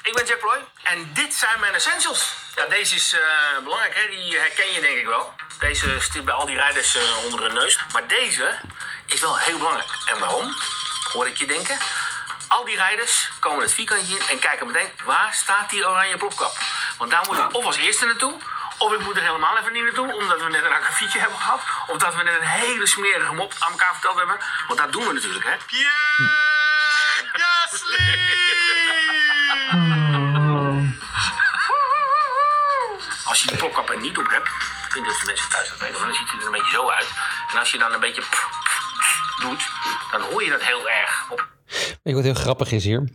ik 0.04 0.13
ben 0.16 0.25
Jack 0.25 0.39
Ploy 0.39 0.60
en 0.84 1.10
dit 1.13 1.34
zijn 1.34 1.60
mijn 1.60 1.74
essentials. 1.74 2.36
Ja, 2.56 2.66
deze 2.68 2.95
is 2.95 3.13
eh, 3.13 3.63
belangrijk, 3.63 3.95
hè? 3.95 4.16
die 4.16 4.38
herken 4.40 4.73
je 4.73 4.81
denk 4.81 4.97
ik 4.97 5.06
wel. 5.06 5.26
Deze 5.59 6.00
zit 6.11 6.26
bij 6.26 6.33
al 6.33 6.45
die 6.45 6.56
rijders 6.56 6.95
eh, 6.95 7.23
onder 7.26 7.45
hun 7.45 7.54
neus. 7.54 7.80
Maar 7.94 8.07
deze 8.07 8.47
is 9.07 9.21
wel 9.21 9.38
heel 9.38 9.57
belangrijk. 9.57 9.92
En 10.14 10.19
waarom? 10.19 10.54
Hoor 11.14 11.28
ik 11.28 11.38
je 11.38 11.47
denken? 11.47 11.78
Al 12.47 12.66
die 12.66 12.76
rijders 12.76 13.31
komen 13.40 13.61
het 13.61 13.73
vierkantje 13.73 14.16
in 14.16 14.21
en 14.31 14.40
kijken 14.40 14.68
meteen 14.68 14.90
waar 15.06 15.33
staat 15.33 15.69
die 15.69 15.88
oranje 15.88 16.18
plopkap. 16.18 16.54
Want 16.97 17.11
daar 17.11 17.26
moet 17.28 17.38
ik 17.38 17.56
of 17.56 17.66
als 17.66 17.78
eerste 17.78 18.06
naartoe, 18.06 18.33
of 18.78 18.94
ik 18.94 19.00
moet 19.06 19.16
er 19.16 19.22
helemaal 19.22 19.57
even 19.57 19.74
niet 19.74 19.84
naartoe, 19.84 20.14
omdat 20.22 20.42
we 20.44 20.50
net 20.50 20.64
een 20.64 20.72
akkefietje 20.72 21.19
hebben 21.19 21.38
gehad. 21.40 21.62
Of 21.88 21.98
dat 21.98 22.16
we 22.16 22.24
net 22.24 22.36
een 22.42 22.48
hele 22.48 22.88
smerige 22.88 23.34
mop 23.34 23.54
aan 23.60 23.72
elkaar 23.72 23.94
verteld 23.94 24.18
hebben. 24.18 24.38
Want 24.68 24.80
dat 24.80 24.92
doen 24.92 25.07
we 25.07 25.14
natuurlijk, 25.14 25.46
hè? 25.46 25.56
Als 33.26 33.42
je 33.42 33.48
die 33.48 33.57
plopkap 33.57 33.90
er 33.90 34.00
niet 34.02 34.18
op 34.18 34.28
hebt, 34.30 34.48
ik 34.86 34.92
vind 34.92 35.06
dat 35.06 35.16
de 35.19 35.26
mensen 35.26 35.50
thuis 35.50 35.69
dat 35.69 35.80
weten, 35.80 36.00
dan 36.00 36.14
ziet 36.14 36.30
hij 36.31 36.40
er 36.40 36.46
een 36.46 36.52
beetje 36.52 36.72
zo 36.72 36.90
uit. 36.90 37.07
En 37.54 37.60
als 37.60 37.72
je 37.72 37.78
dan 37.78 37.94
een 37.94 38.00
beetje 38.00 38.24
doet, 39.42 39.69
dan 40.12 40.22
hoor 40.22 40.44
je 40.44 40.50
dat 40.50 40.62
heel 40.64 40.90
erg 40.90 41.26
op. 41.30 41.48
Weet 41.68 42.00
je 42.04 42.14
wat 42.14 42.24
heel 42.24 42.34
grappig 42.34 42.72
is 42.72 42.84
hier? 42.84 43.10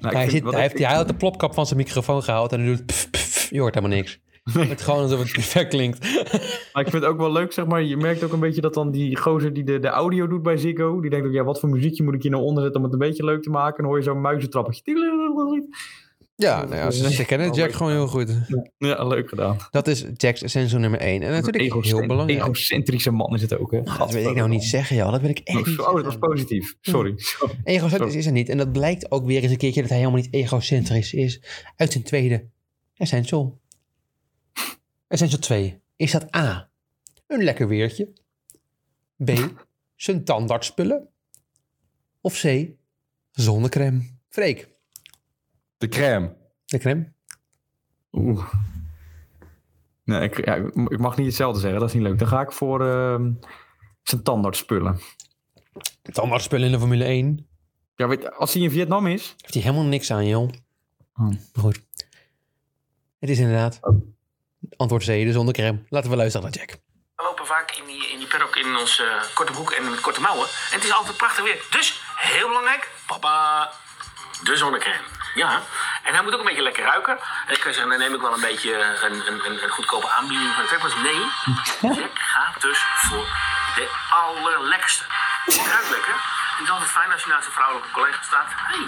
Nou, 0.00 0.14
hij, 0.14 0.28
vind- 0.28 0.44
zit, 0.44 0.52
hij, 0.52 0.60
heeft, 0.62 0.78
hij 0.78 0.94
had 0.94 1.08
de 1.08 1.14
plopkap 1.14 1.54
van 1.54 1.66
zijn 1.66 1.78
microfoon 1.78 2.22
gehaald 2.22 2.52
en 2.52 2.58
hij 2.60 2.68
doet 2.68 3.10
pff, 3.10 3.50
je 3.50 3.60
hoort 3.60 3.74
helemaal 3.74 3.96
niks. 3.96 4.18
Het 4.58 4.82
gewoon 4.82 5.02
alsof 5.02 5.18
het 5.22 5.32
perfect 5.32 5.68
klinkt. 5.68 5.98
Maar 6.72 6.82
ik 6.84 6.90
vind 6.90 7.02
het 7.02 7.12
ook 7.12 7.18
wel 7.18 7.32
leuk, 7.32 7.52
zeg 7.52 7.66
maar. 7.66 7.82
Je 7.82 7.96
merkt 7.96 8.22
ook 8.24 8.32
een 8.32 8.40
beetje 8.40 8.60
dat 8.60 8.74
dan 8.74 8.90
die 8.90 9.16
gozer 9.16 9.52
die 9.52 9.64
de, 9.64 9.78
de 9.78 9.88
audio 9.88 10.26
doet 10.26 10.42
bij 10.42 10.56
Ziggo. 10.56 11.00
Die 11.00 11.10
denkt 11.10 11.26
ook, 11.26 11.32
ja, 11.32 11.44
wat 11.44 11.60
voor 11.60 11.68
muziekje 11.68 12.02
moet 12.02 12.14
ik 12.14 12.22
hier 12.22 12.30
nou 12.30 12.42
onder 12.44 12.62
zetten 12.62 12.80
om 12.80 12.86
het 12.90 13.00
een 13.00 13.08
beetje 13.08 13.24
leuk 13.24 13.42
te 13.42 13.50
maken. 13.50 13.76
En 13.76 13.82
dan 13.82 13.86
hoor 13.86 13.98
je 13.98 14.04
zo'n 14.04 14.20
muizentrappetje. 14.20 14.92
Ja, 16.36 16.64
nou 16.64 16.74
ja, 16.76 16.90
ze, 16.90 17.10
ze 17.12 17.24
kennen 17.24 17.52
Jack 17.52 17.72
gewoon 17.72 17.92
heel 17.92 18.06
goed. 18.06 18.38
Ja, 18.78 19.04
leuk 19.06 19.28
gedaan. 19.28 19.56
Dat 19.70 19.86
is 19.86 20.04
Jack's 20.14 20.42
essential 20.42 20.80
nummer 20.80 21.00
1. 21.00 21.22
En 21.22 21.30
natuurlijk 21.30 21.64
Egocent- 21.64 21.98
heel 21.98 22.06
belangrijk. 22.06 22.40
Egocentrische 22.40 23.10
man 23.10 23.34
is 23.34 23.42
het 23.42 23.58
ook, 23.58 23.70
hè? 23.72 23.82
Dat 23.98 24.10
wil 24.12 24.28
ik 24.30 24.36
nou 24.36 24.48
niet 24.48 24.64
zeggen, 24.64 24.96
joh. 24.96 25.10
Dat 25.10 25.20
wil 25.20 25.30
ik 25.30 25.40
echt 25.44 25.58
Oh, 25.58 25.66
niet 25.66 25.78
oh, 25.78 25.84
dat 25.84 25.92
was 25.94 26.02
zeggen. 26.02 26.20
positief. 26.20 26.76
Sorry. 26.80 27.12
Sorry. 27.16 27.54
Egocentrisch 27.64 28.14
is 28.14 28.26
er 28.26 28.32
niet. 28.32 28.48
En 28.48 28.56
dat 28.58 28.72
blijkt 28.72 29.10
ook 29.10 29.26
weer 29.26 29.42
eens 29.42 29.52
een 29.52 29.58
keertje 29.58 29.80
dat 29.80 29.90
hij 29.90 29.98
helemaal 29.98 30.20
niet 30.20 30.32
egocentrisch 30.34 31.14
is. 31.14 31.42
Uit 31.76 31.92
zijn 31.92 32.04
tweede 32.04 32.44
essential. 32.96 33.59
Essential 35.10 35.40
2. 35.40 35.80
Is 35.96 36.12
dat 36.12 36.36
A. 36.36 36.70
Een 37.26 37.42
lekker 37.42 37.68
weertje. 37.68 38.12
B. 39.24 39.30
Zijn 39.96 40.24
tandartsspullen. 40.24 41.08
Of 42.20 42.40
C. 42.40 42.68
Zonnecrème. 43.30 44.02
Freek. 44.28 44.68
De 45.78 45.88
crème. 45.88 46.36
De 46.64 46.78
crème. 46.78 47.12
Oeh. 48.12 48.54
Nee, 50.04 50.20
ik, 50.20 50.44
ja, 50.44 50.54
ik 50.74 50.98
mag 50.98 51.16
niet 51.16 51.26
hetzelfde 51.26 51.60
zeggen, 51.60 51.80
dat 51.80 51.88
is 51.88 51.94
niet 51.94 52.04
leuk. 52.04 52.18
Dan 52.18 52.28
ga 52.28 52.40
ik 52.40 52.52
voor 52.52 52.86
ehm, 52.86 53.32
zijn 54.02 54.22
tandartsspullen. 54.22 55.00
Tandartsspullen 56.02 56.66
in 56.66 56.72
de 56.72 56.78
Formule 56.78 57.04
1. 57.04 57.48
Ja, 57.96 58.08
weet, 58.08 58.32
als 58.36 58.52
hij 58.52 58.62
in 58.62 58.70
Vietnam 58.70 59.06
is... 59.06 59.34
Heeft 59.38 59.54
hij 59.54 59.62
helemaal 59.62 59.84
niks 59.84 60.10
aan, 60.10 60.26
joh. 60.26 60.48
Oh. 61.14 61.30
Goed. 61.52 61.86
Het 63.18 63.30
is 63.30 63.38
inderdaad 63.38 63.80
antwoord 64.76 65.02
C, 65.02 65.06
de 65.06 65.32
zonder 65.32 65.54
crème. 65.54 65.84
Laten 65.88 66.10
we 66.10 66.16
luisteren 66.16 66.50
naar 66.50 66.58
Jack. 66.58 66.78
We 67.16 67.22
lopen 67.22 67.46
vaak 67.46 67.70
in 67.70 67.84
die, 67.84 68.10
in 68.10 68.18
die 68.18 68.28
paddock 68.28 68.56
in 68.56 68.76
ons 68.76 69.00
eh, 69.00 69.06
korte 69.34 69.52
broek 69.52 69.70
en 69.70 69.90
met 69.90 70.00
korte 70.00 70.20
mouwen. 70.20 70.48
En 70.70 70.76
het 70.76 70.84
is 70.84 70.92
altijd 70.92 71.16
prachtig 71.16 71.44
weer. 71.44 71.62
Dus, 71.70 72.00
heel 72.16 72.48
belangrijk, 72.48 72.90
papa, 73.06 73.70
de 74.42 74.56
zonnecrème. 74.56 75.04
Ja, 75.34 75.62
en 76.04 76.14
hij 76.14 76.22
moet 76.22 76.32
ook 76.32 76.38
een 76.38 76.44
beetje 76.44 76.62
lekker 76.62 76.84
ruiken. 76.84 77.18
En 77.46 77.54
ik 77.54 77.60
kan 77.60 77.72
zeggen, 77.72 77.90
dan 77.90 77.98
neem 77.98 78.14
ik 78.14 78.20
wel 78.20 78.34
een 78.34 78.40
beetje 78.40 78.74
een, 79.04 79.26
een, 79.26 79.46
een, 79.46 79.62
een 79.62 79.70
goedkope 79.70 80.08
aanbieding 80.08 80.54
van 80.54 80.62
de 80.62 80.68
trek. 80.68 80.82
Maar 80.82 81.02
nee, 81.02 81.22
Jack 81.96 82.18
gaat 82.18 82.60
dus 82.60 82.78
voor 82.78 83.26
de 83.74 83.88
allerlekkerste. 84.10 85.04
Het 85.44 85.66
ruikt 85.66 85.90
lekker. 85.90 86.14
Het 86.56 86.68
is 86.68 86.70
altijd 86.70 86.90
fijn 86.90 87.12
als 87.12 87.22
je 87.22 87.28
naast 87.28 87.46
een 87.46 87.52
vrouwelijke 87.52 87.90
collega 87.90 88.22
staat. 88.22 88.48
hey, 88.54 88.84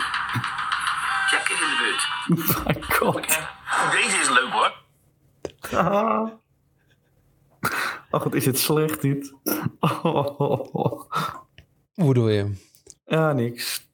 Jack 1.31 1.49
is 1.49 1.61
in 1.61 1.69
de 1.69 1.77
buurt. 1.83 2.09
My 2.67 2.97
god. 2.97 3.27
Deze 3.91 4.19
is 4.19 4.29
leuk 4.29 4.53
hoor. 4.53 4.82
Oh, 8.11 8.23
wat 8.23 8.35
is 8.35 8.47
het 8.47 8.59
slecht 8.59 9.01
dit. 9.01 9.33
Hoe 11.95 12.07
bedoel 12.07 12.29
je? 12.29 12.53
Ja, 13.07 13.33
niks. 13.33 13.91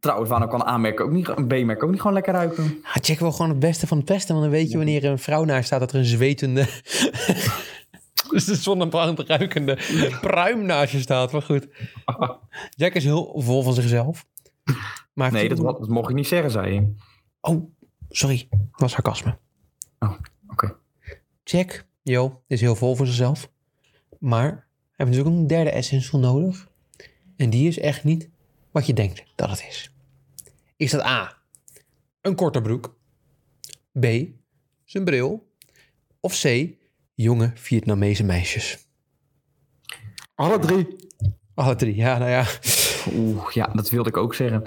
Trouwens, 0.00 0.30
waar 0.30 0.42
ook 0.42 0.50
kan 0.50 0.64
aanmerken, 0.64 1.04
ook 1.04 1.10
niet, 1.10 1.28
een 1.28 1.46
B-merk 1.46 1.82
ook 1.82 1.90
niet 1.90 2.00
gewoon 2.00 2.12
lekker 2.12 2.32
ruiken. 2.32 2.80
Ah, 2.82 2.94
Jack 3.02 3.18
wil 3.18 3.32
gewoon 3.32 3.48
het 3.48 3.58
beste 3.58 3.86
van 3.86 3.96
het 3.96 4.06
beste. 4.06 4.32
Want 4.32 4.44
dan 4.44 4.54
weet 4.54 4.70
je 4.70 4.76
wanneer 4.76 5.04
er 5.04 5.10
een 5.10 5.18
vrouw 5.18 5.44
naast 5.44 5.66
staat 5.66 5.80
dat 5.80 5.92
er 5.92 5.98
een 5.98 6.04
zwetende... 6.04 6.60
dus 8.30 8.44
de 8.44 8.54
zonnebrand 8.54 9.18
ruikende 9.20 9.78
pruim 10.20 10.64
naast 10.64 10.92
je 10.92 11.00
staat. 11.00 11.32
Maar 11.32 11.42
goed. 11.42 11.68
Jack 12.70 12.92
is 12.94 13.04
heel 13.04 13.40
vol 13.40 13.62
van 13.62 13.74
zichzelf. 13.74 14.26
Maar 15.12 15.32
Nee, 15.32 15.48
dat, 15.48 15.58
dat 15.58 15.88
mocht 15.88 16.08
ik 16.10 16.16
niet 16.16 16.26
zeggen, 16.26 16.50
zei 16.50 16.74
je. 16.74 16.94
Oh, 17.40 17.70
sorry. 18.08 18.46
Dat 18.50 18.80
was 18.80 18.92
sarcasme. 18.92 19.38
Oh, 19.98 20.12
oké. 20.54 20.76
Jack, 21.44 21.86
is 22.46 22.60
heel 22.60 22.76
vol 22.76 22.94
van 22.94 23.06
zichzelf. 23.06 23.50
Maar 24.18 24.42
hij 24.42 25.06
heeft 25.06 25.10
natuurlijk 25.10 25.28
ook 25.28 25.40
een 25.40 25.46
derde 25.46 25.70
essential 25.70 26.20
nodig. 26.20 26.68
En 27.36 27.50
die 27.50 27.68
is 27.68 27.78
echt 27.78 28.04
niet 28.04 28.28
wat 28.70 28.86
je 28.86 28.92
denkt 28.92 29.24
dat 29.34 29.50
het 29.50 29.64
is. 29.68 29.90
Is 30.76 30.90
dat 30.90 31.04
A, 31.04 31.36
een 32.20 32.34
korte 32.34 32.60
broek? 32.60 32.96
B, 34.00 34.06
zijn 34.84 35.04
bril? 35.04 35.52
Of 36.20 36.40
C, 36.40 36.68
jonge 37.14 37.52
Vietnamese 37.54 38.24
meisjes? 38.24 38.86
Alle 40.34 40.58
drie. 40.58 40.96
Alle 41.54 41.74
drie, 41.74 41.96
ja, 41.96 42.18
nou 42.18 42.30
ja. 42.30 42.44
Oeh, 43.12 43.50
ja, 43.50 43.66
dat 43.66 43.90
wilde 43.90 44.08
ik 44.08 44.16
ook 44.16 44.34
zeggen. 44.34 44.62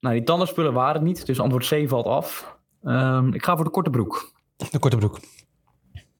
Nou, 0.00 0.14
die 0.14 0.24
tandenspullen 0.24 0.72
waren 0.72 0.94
het 0.94 1.02
niet, 1.02 1.26
dus 1.26 1.40
antwoord 1.40 1.68
C 1.68 1.88
valt 1.88 2.06
af. 2.06 2.56
Ehm, 2.82 3.32
ik 3.32 3.44
ga 3.44 3.54
voor 3.54 3.64
de 3.64 3.70
korte 3.70 3.90
broek. 3.90 4.32
De 4.56 4.78
korte 4.78 4.96
broek. 4.96 5.18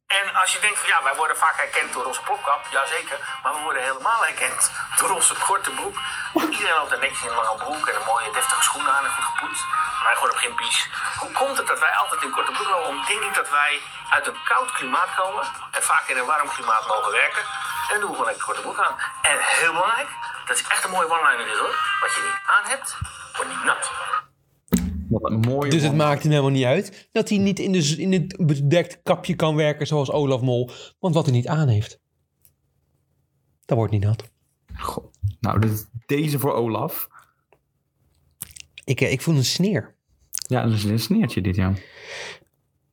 En 0.06 0.34
als 0.34 0.52
je 0.52 0.60
denkt 0.60 0.78
van 0.78 0.88
ja, 0.88 1.02
wij 1.02 1.16
worden 1.16 1.36
vaak 1.36 1.56
herkend 1.56 1.92
door 1.92 2.04
onze 2.04 2.22
plopkap, 2.22 2.66
jazeker. 2.70 3.18
Maar 3.42 3.54
we 3.54 3.60
worden 3.60 3.82
helemaal 3.82 4.22
herkend 4.24 4.70
door 4.96 5.10
onze 5.10 5.34
korte 5.34 5.70
broek. 5.70 5.96
Iedereen 6.34 6.74
loopt 6.74 6.92
er 6.92 6.98
netjes 6.98 7.22
in 7.22 7.28
een 7.28 7.34
lange 7.34 7.58
broek 7.64 7.86
en 7.88 7.94
een 7.96 8.06
mooie 8.06 8.30
deftige 8.32 8.62
schoenen 8.62 8.92
aan 8.92 9.04
en 9.04 9.10
goed 9.10 9.24
gepoetst. 9.24 9.64
Maar 10.02 10.14
gewoon 10.14 10.30
op 10.30 10.36
geen 10.36 10.54
pies. 10.54 10.88
Hoe 11.18 11.32
komt 11.32 11.56
het 11.56 11.66
dat 11.66 11.78
wij 11.78 11.94
altijd 11.96 12.22
in 12.22 12.30
korte 12.30 12.52
broek 12.52 12.68
lopen? 12.68 13.04
Denk 13.06 13.22
ik 13.22 13.34
dat 13.34 13.50
wij 13.50 13.82
uit 14.10 14.26
een 14.26 14.42
koud 14.44 14.72
klimaat 14.72 15.14
komen 15.14 15.44
en 15.70 15.82
vaak 15.82 16.06
in 16.08 16.16
een 16.16 16.26
warm 16.26 16.48
klimaat 16.48 16.86
mogen 16.86 17.12
werken. 17.12 17.42
En 17.92 18.00
doen 18.00 18.10
we 18.10 18.16
gewoon 18.16 18.26
lekker 18.30 18.44
korte 18.44 18.60
broek 18.60 18.78
aan. 18.78 18.96
En 19.22 19.38
heel 19.40 19.72
belangrijk, 19.72 20.08
dat 20.46 20.56
is 20.56 20.66
echt 20.66 20.84
een 20.84 20.90
mooie 20.90 21.10
one-liner 21.10 21.46
dit 21.46 21.58
hoor. 21.58 21.76
Wat 22.00 22.14
je 22.14 22.22
niet 22.22 22.40
aan 22.46 22.64
hebt, 22.64 22.96
wordt 23.36 23.50
niet 23.50 23.64
nat. 23.64 23.90
Mooie 25.20 25.70
Dus 25.70 25.82
het 25.82 25.96
man. 25.96 26.06
maakt 26.06 26.22
hem 26.22 26.30
helemaal 26.30 26.50
niet 26.52 26.64
uit 26.64 27.08
dat 27.12 27.28
hij 27.28 27.38
niet 27.38 27.58
in, 27.58 27.72
de, 27.72 27.94
in 27.98 28.12
het 28.12 28.46
bedekt 28.46 29.00
kapje 29.02 29.34
kan 29.34 29.54
werken 29.56 29.86
zoals 29.86 30.10
Olaf 30.10 30.40
Mol. 30.40 30.70
Want 30.98 31.14
wat 31.14 31.24
hij 31.26 31.34
niet 31.34 31.46
aan 31.48 31.68
heeft, 31.68 32.00
dat 33.64 33.76
wordt 33.78 33.92
niet 33.92 34.02
nat. 34.04 34.30
Goh. 34.76 35.12
Nou, 35.40 35.58
dit- 35.60 35.88
deze 36.06 36.38
voor 36.38 36.52
Olaf. 36.52 37.08
Ik, 38.84 39.00
eh, 39.00 39.12
ik 39.12 39.20
voel 39.20 39.34
een 39.36 39.44
sneer. 39.44 39.94
Ja, 40.48 40.62
dat 40.62 40.72
is 40.72 40.84
een 40.84 40.98
sneertje 40.98 41.40
dit, 41.40 41.56
ja. 41.56 41.72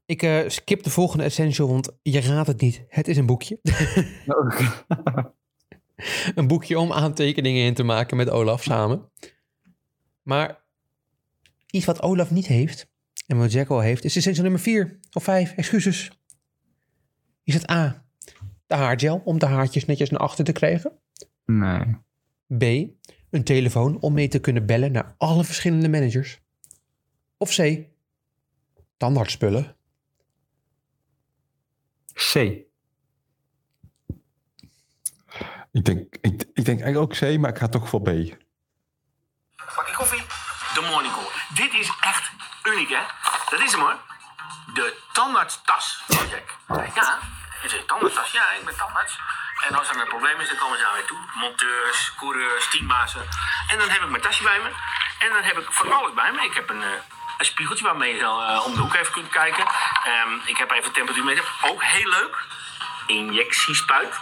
Ik 0.06 0.24
eh, 0.24 0.50
skip 0.50 0.84
de 0.84 0.90
volgende 0.90 1.24
essential, 1.24 1.68
want 1.68 1.92
je 2.02 2.22
raadt 2.22 2.48
het 2.48 2.62
niet. 2.62 2.86
Het 2.88 3.08
is 3.08 3.18
een 3.18 3.26
boekje. 3.26 3.60
een 6.36 6.48
boekje 6.48 6.80
om 6.80 6.92
aantekeningen 6.92 7.66
in 7.66 7.74
te 7.74 7.84
maken 7.84 8.18
met 8.18 8.30
Olaf 8.30 8.64
samen. 8.64 9.12
Maar 10.22 10.63
iets 11.74 11.86
wat 11.86 12.02
Olaf 12.02 12.32
niet 12.32 12.48
heeft, 12.48 12.88
en 13.28 13.38
wat 13.38 13.52
Jack 13.52 13.68
wel 13.68 13.80
heeft, 13.80 14.04
is 14.04 14.16
essential 14.16 14.44
nummer 14.44 14.62
4 14.62 15.00
of 15.12 15.24
5, 15.24 15.54
excuses. 15.54 16.12
Is 17.44 17.54
het 17.54 17.70
A, 17.72 18.06
de 18.66 18.76
haargel 18.76 19.22
om 19.26 19.40
de 19.40 19.46
haartjes 19.46 19.86
netjes 19.86 20.10
naar 20.10 20.20
achter 20.20 20.46
te 20.46 20.52
krijgen? 20.52 21.00
Nee. 21.46 21.98
B, 22.58 22.64
een 23.30 23.44
telefoon 23.44 24.00
om 24.00 24.14
mee 24.14 24.28
te 24.28 24.40
kunnen 24.40 24.66
bellen 24.66 24.92
naar 24.92 25.16
alle 25.18 25.44
verschillende 25.44 25.90
managers? 25.90 26.42
Of 27.38 27.56
C, 27.56 27.88
tandartsspullen? 28.98 29.76
C. 32.14 32.36
Ik 35.72 35.86
denk, 35.86 36.16
ik, 36.22 36.42
ik 36.54 36.66
denk 36.66 36.82
eigenlijk 36.82 36.98
ook 36.98 37.18
C, 37.18 37.38
maar 37.38 37.50
ik 37.50 37.58
ga 37.58 37.68
toch 37.68 37.90
voor 37.90 38.02
B. 38.02 38.36
Dit 41.54 41.74
is 41.74 41.92
echt 42.00 42.32
uniek, 42.64 42.90
hè? 42.90 43.02
Dat 43.50 43.60
is 43.60 43.72
hem, 43.72 43.82
hoor. 43.82 43.98
De 44.74 44.98
tandartstas 45.12 46.04
van 46.08 46.28
Jack. 46.28 46.50
Ja, 46.96 47.20
je 47.62 47.70
zegt 47.70 47.88
tandartstas. 47.88 48.32
Ja, 48.32 48.52
ik 48.52 48.66
ben 48.66 48.76
tandarts. 48.76 49.20
En 49.68 49.76
als 49.76 49.90
er 49.90 50.02
een 50.02 50.08
probleem 50.08 50.40
is, 50.40 50.48
dan 50.48 50.58
komen 50.58 50.78
ze 50.78 50.84
naar 50.84 50.94
mij 50.94 51.04
toe. 51.04 51.18
Monteurs, 51.34 52.14
coureurs, 52.18 52.70
teambazen. 52.70 53.28
En 53.68 53.80
dan 53.80 53.90
heb 53.90 54.02
ik 54.02 54.10
mijn 54.10 54.22
tasje 54.22 54.44
bij 54.44 54.60
me. 54.60 54.70
En 55.20 55.34
dan 55.34 55.44
heb 55.44 55.58
ik 55.58 55.72
van 55.72 55.94
alles 55.94 56.14
bij 56.14 56.32
me. 56.32 56.44
Ik 56.44 56.54
heb 56.54 56.70
een, 56.70 56.82
een 57.38 57.46
spiegeltje 57.46 57.86
waarmee 57.86 58.14
je 58.14 58.20
zo 58.20 58.40
eh, 58.40 58.66
om 58.66 58.76
de 58.76 58.82
hoek 58.82 58.94
even 58.94 59.12
kunt 59.12 59.30
kijken. 59.30 59.66
Ehm, 60.04 60.34
ik 60.46 60.58
heb 60.58 60.72
even 60.72 60.92
temperatuurmeter. 60.92 61.46
Ook 61.62 61.84
heel 61.84 62.10
leuk. 62.10 62.38
Injectiespuit. 63.08 64.20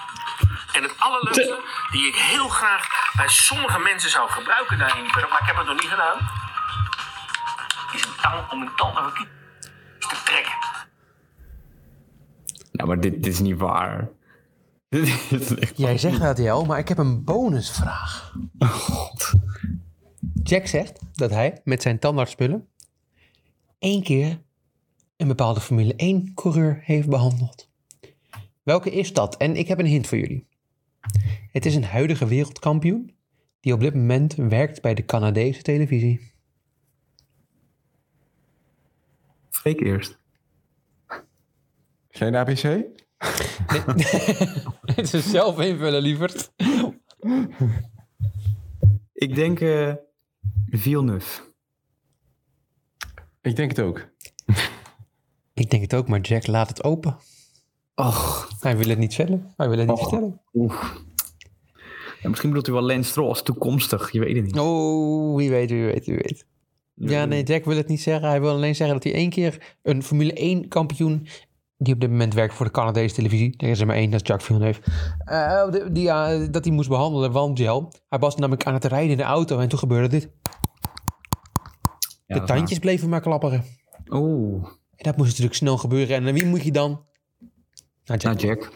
En 0.72 0.84
het 0.84 1.00
allerleukste, 1.00 1.64
die 1.92 2.08
ik 2.08 2.16
heel 2.16 2.50
graag 2.50 2.88
bij 3.14 3.30
sommige 3.30 3.80
mensen 3.80 4.10
zou 4.10 4.30
gebruiken 4.30 4.78
daar 4.78 4.98
in 4.98 5.04
die 5.04 5.12
paddock, 5.12 5.30
maar 5.32 5.42
ik 5.42 5.48
heb 5.48 5.58
het 5.58 5.66
nog 5.66 5.82
niet 5.82 5.90
gedaan, 5.90 6.32
is 7.94 8.06
een 8.06 8.22
tang 8.22 8.52
om 8.52 8.62
een 8.62 8.76
tand 8.76 9.16
te 10.00 10.22
trekken. 10.26 10.54
Nou, 12.72 12.88
maar 12.88 13.00
dit, 13.00 13.24
dit 13.24 13.34
is 13.34 13.40
niet 13.40 13.58
waar. 13.58 14.10
Dit 14.90 15.42
is 15.42 15.56
echt... 15.56 15.78
Jij 15.78 15.98
zegt 15.98 16.20
dat, 16.20 16.38
Jel, 16.38 16.66
maar 16.66 16.80
ik 16.80 16.88
heb 16.88 16.98
een 16.98 17.24
bonusvraag. 17.24 18.36
Jack 20.44 20.68
zegt 20.68 21.00
dat 21.14 21.30
hij 21.30 21.62
met 21.64 21.82
zijn 21.82 22.00
tandartsspullen 22.00 22.68
één 23.80 24.04
keer 24.04 24.42
een 25.18 25.28
bepaalde 25.28 25.60
Formule 25.60 25.94
1-coureur 25.94 26.80
heeft 26.84 27.10
behandeld. 27.10 27.70
Welke 28.64 28.92
is 28.92 29.14
dat? 29.14 29.38
En 29.38 29.56
ik 29.56 29.68
heb 29.68 29.80
een 29.80 29.86
hint 29.86 30.08
voor 30.08 30.18
jullie. 30.18 30.48
Het 31.52 31.66
is 31.66 31.76
een 31.76 31.84
huidige 31.84 32.28
wereldkampioen 32.28 33.16
die 33.60 33.74
op 33.74 33.80
dit 33.80 33.96
moment 33.96 34.36
werkt 34.36 34.82
bij 34.82 34.94
de 34.94 35.06
Canadese 35.06 35.62
televisie. 35.62 36.31
Freek 39.62 39.82
eerst. 39.82 40.20
Geen 42.10 42.36
ABC? 42.36 42.84
Het 44.82 45.14
is 45.14 45.30
zelf 45.38 45.60
invullen, 45.60 46.02
lieverd. 46.02 46.52
Ik 49.14 49.36
denk 49.36 49.60
eh 49.60 49.94
Villeneuve. 50.70 51.42
Ik 53.42 53.56
denk 53.56 53.70
het 53.70 53.80
ook. 53.80 54.08
Ik 55.54 55.70
denk 55.70 55.82
het 55.82 55.94
ook, 55.94 56.08
maar 56.08 56.20
Jack 56.20 56.48
laat 56.48 56.68
het 56.68 56.84
open. 56.84 57.18
Och, 57.96 58.50
Hij 58.60 58.78
wil 58.78 58.88
het 58.88 58.98
niet 58.98 59.16
vertellen. 59.16 59.54
Hij 59.58 59.70
wil 59.70 59.78
het 59.78 59.88
niet 59.88 60.00
vertellen. 60.00 60.42
Ja, 62.22 62.30
misschien 62.30 62.50
bedoelt 62.50 62.68
u 62.68 62.72
wel 62.72 62.82
Lance 62.82 63.10
Stroll 63.10 63.28
als 63.28 63.44
toekomstig. 63.44 64.12
Je 64.12 64.20
weet 64.20 64.36
het 64.36 64.46
niet. 64.46 64.60
Oh, 64.60 65.36
wie 65.36 65.50
weet, 65.50 65.70
wie 65.70 65.86
weet, 65.86 66.06
wie 66.06 66.16
weet. 66.16 66.46
Ja, 67.10 67.26
nee, 67.26 67.44
Jack 67.44 67.66
wil 67.66 67.78
het 67.78 67.88
niet 67.88 68.02
zeggen. 68.02 68.30
Hij 68.30 68.42
wil 68.42 68.50
alleen 68.50 68.76
zeggen 68.76 68.96
dat 68.96 69.04
hij 69.04 69.14
één 69.14 69.30
keer 69.30 69.78
een 69.84 70.04
Formule 70.04 70.34
1 70.34 70.68
kampioen... 70.68 71.28
die 71.78 71.94
op 71.94 72.00
dit 72.00 72.10
moment 72.10 72.34
werkt 72.34 72.54
voor 72.54 72.66
de 72.66 72.72
Canadese 72.72 73.16
televisie... 73.16 73.54
er 73.58 73.70
is 73.70 73.80
er 73.80 73.86
maar 73.88 73.96
één, 73.96 74.12
dat 74.12 74.22
is 74.22 74.28
Jacques 74.28 74.48
Villeneuve... 74.48 74.82
eh, 75.26 75.68
die, 75.92 76.50
dat 76.50 76.66
hij 76.66 76.74
moest 76.74 76.90
behandelen, 76.90 77.32
want 77.32 77.58
Jel... 77.58 77.94
hij 78.10 78.20
was 78.20 78.36
namelijk 78.36 78.66
aan 78.66 78.74
het 78.74 78.86
rijden 78.86 79.12
in 79.12 79.18
de 79.18 79.24
auto 79.24 79.60
en 79.60 79.70
toen 79.70 79.80
gebeurde 79.80 80.08
dit. 80.08 80.30
Ja, 82.26 82.38
de 82.38 82.40
dat 82.40 82.48
tandjes 82.48 82.80
bleven 82.80 83.10
maar 83.10 83.22
klapperen. 83.22 83.64
Oeh. 84.10 84.66
En 84.96 85.04
dat 85.04 85.18
moest 85.18 85.30
natuurlijk 85.30 85.56
snel 85.56 85.78
gebeuren. 85.78 86.28
En 86.28 86.34
wie 86.34 86.46
moet 86.46 86.64
je 86.64 86.72
dan 86.72 87.06
Nou, 88.06 88.20
Jack. 88.20 88.24
Nou, 88.24 88.38
Jack. 88.38 88.72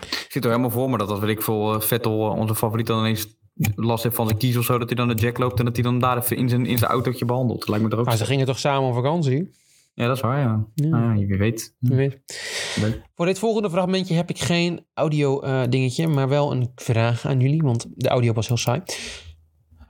Ik 0.00 0.26
zit 0.28 0.44
er 0.44 0.50
helemaal 0.50 0.70
voor 0.70 0.90
me 0.90 0.98
dat 0.98 1.08
als 1.08 1.20
weet 1.20 1.28
ik 1.28 1.42
veel, 1.42 1.74
eh, 1.74 1.80
Vettel, 1.80 2.30
eh, 2.30 2.38
onze 2.38 2.54
favoriet, 2.54 2.86
dan 2.86 2.98
ineens 2.98 3.40
last 3.74 4.02
heeft 4.02 4.14
van 4.14 4.26
zijn 4.26 4.38
kies 4.38 4.56
of 4.56 4.64
zo, 4.64 4.78
dat 4.78 4.88
hij 4.88 4.96
dan 4.96 5.08
de 5.08 5.14
Jack 5.14 5.38
loopt 5.38 5.58
en 5.58 5.64
dat 5.64 5.74
hij 5.74 5.84
dan 5.84 5.98
daar 5.98 6.16
even 6.16 6.36
in 6.36 6.48
zijn, 6.48 6.66
in 6.66 6.78
zijn 6.78 6.90
autootje 6.90 7.24
behandelt. 7.24 7.58
Dat 7.58 7.68
lijkt 7.68 7.84
me 7.84 7.90
er 7.90 7.98
ook. 7.98 8.06
Maar 8.06 8.16
ze 8.16 8.24
gingen 8.24 8.46
toch 8.46 8.58
samen 8.58 8.88
op 8.88 8.94
vakantie? 8.94 9.50
Ja, 9.94 10.06
dat 10.06 10.16
is 10.16 10.22
waar, 10.22 10.38
ja. 10.38 10.66
Ja. 10.74 11.10
Ah, 11.10 11.18
ja 11.18 11.26
wie 11.26 11.38
weet. 11.38 11.76
Wie 11.78 11.96
weet. 11.96 12.20
Leuk. 12.80 13.02
Voor 13.14 13.26
dit 13.26 13.38
volgende 13.38 13.70
fragmentje 13.70 14.14
heb 14.14 14.30
ik 14.30 14.38
geen 14.38 14.86
audio 14.94 15.40
eh, 15.40 15.62
dingetje, 15.68 16.06
maar 16.06 16.28
wel 16.28 16.52
een 16.52 16.72
vraag 16.74 17.26
aan 17.26 17.40
jullie, 17.40 17.62
want 17.62 17.86
de 17.94 18.08
audio 18.08 18.32
was 18.32 18.48
heel 18.48 18.56
saai. 18.56 18.82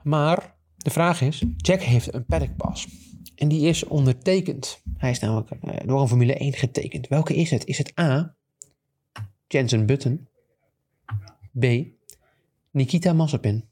Maar 0.03 0.55
de 0.77 0.89
vraag 0.89 1.21
is, 1.21 1.43
Jack 1.57 1.81
heeft 1.81 2.13
een 2.13 2.25
paddockpas 2.25 2.87
en 3.35 3.47
die 3.47 3.67
is 3.67 3.83
ondertekend. 3.83 4.81
Hij 4.97 5.09
is 5.09 5.19
namelijk 5.19 5.49
eh, 5.49 5.87
door 5.87 6.01
een 6.01 6.07
Formule 6.07 6.33
1 6.33 6.53
getekend. 6.53 7.07
Welke 7.07 7.35
is 7.35 7.49
het? 7.49 7.65
Is 7.65 7.77
het 7.77 7.99
A, 7.99 8.35
Jensen 9.47 9.85
Button, 9.85 10.27
B, 11.59 11.65
Nikita 12.73 13.13
Mazepin, 13.13 13.69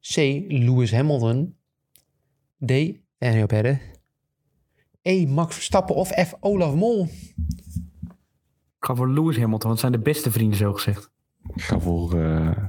C, 0.00 0.16
Lewis 0.48 0.92
Hamilton, 0.92 1.56
D, 2.66 2.72
Daniel 3.18 3.46
Perez, 3.46 3.78
E, 5.02 5.26
Max 5.26 5.54
Verstappen 5.54 5.94
of 5.94 6.08
F, 6.08 6.34
Olaf 6.40 6.74
Mol? 6.74 7.08
Ik 8.78 8.84
ga 8.84 8.94
voor 8.94 9.10
Lewis 9.10 9.36
Hamilton, 9.36 9.68
want 9.68 9.70
het 9.70 9.80
zijn 9.80 9.92
de 9.92 9.98
beste 9.98 10.30
vrienden, 10.30 10.58
zo 10.58 10.72
gezegd. 10.72 11.10
Ik 11.54 11.62
ga 11.62 11.80
voor 11.80 12.20
eh, 12.20 12.64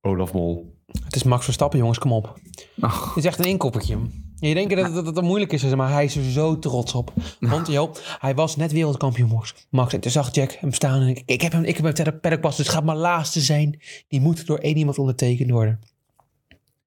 Olaf 0.00 0.32
Mol. 0.32 0.78
Het 1.04 1.16
is 1.16 1.22
Max 1.22 1.44
Verstappen, 1.44 1.78
jongens, 1.78 1.98
kom 1.98 2.12
op. 2.12 2.40
Ach, 2.80 3.08
Het 3.08 3.16
is 3.16 3.24
echt 3.24 3.38
een 3.38 3.44
inkoppertje. 3.44 3.98
Je 4.40 4.54
denkt 4.54 4.76
dat 4.76 4.84
het, 4.84 4.94
dat 4.94 5.16
het 5.16 5.24
moeilijk 5.24 5.52
is, 5.52 5.74
maar 5.74 5.92
hij 5.92 6.04
is 6.04 6.16
er 6.16 6.30
zo 6.30 6.58
trots 6.58 6.94
op. 6.94 7.12
Want 7.40 7.66
joh, 7.66 7.94
hij 8.18 8.34
was 8.34 8.56
net 8.56 8.72
wereldkampioen, 8.72 9.28
Max. 9.28 9.54
Max. 9.68 9.94
En 9.94 10.00
toen 10.00 10.10
zag 10.10 10.34
Jack 10.34 10.52
hem 10.52 10.72
staan 10.72 11.00
en 11.00 11.08
ik, 11.08 11.22
ik 11.26 11.40
heb 11.40 11.52
hem, 11.52 11.64
ik 11.64 11.76
heb 11.76 11.96
hem 11.96 12.20
paddock 12.20 12.40
pas, 12.40 12.56
dus 12.56 12.66
het 12.66 12.74
gaat 12.74 12.84
maar 12.84 12.96
laatste 12.96 13.40
zijn. 13.40 13.80
Die 14.08 14.20
moet 14.20 14.46
door 14.46 14.58
één 14.58 14.76
iemand 14.76 14.98
ondertekend 14.98 15.50
worden. 15.50 15.80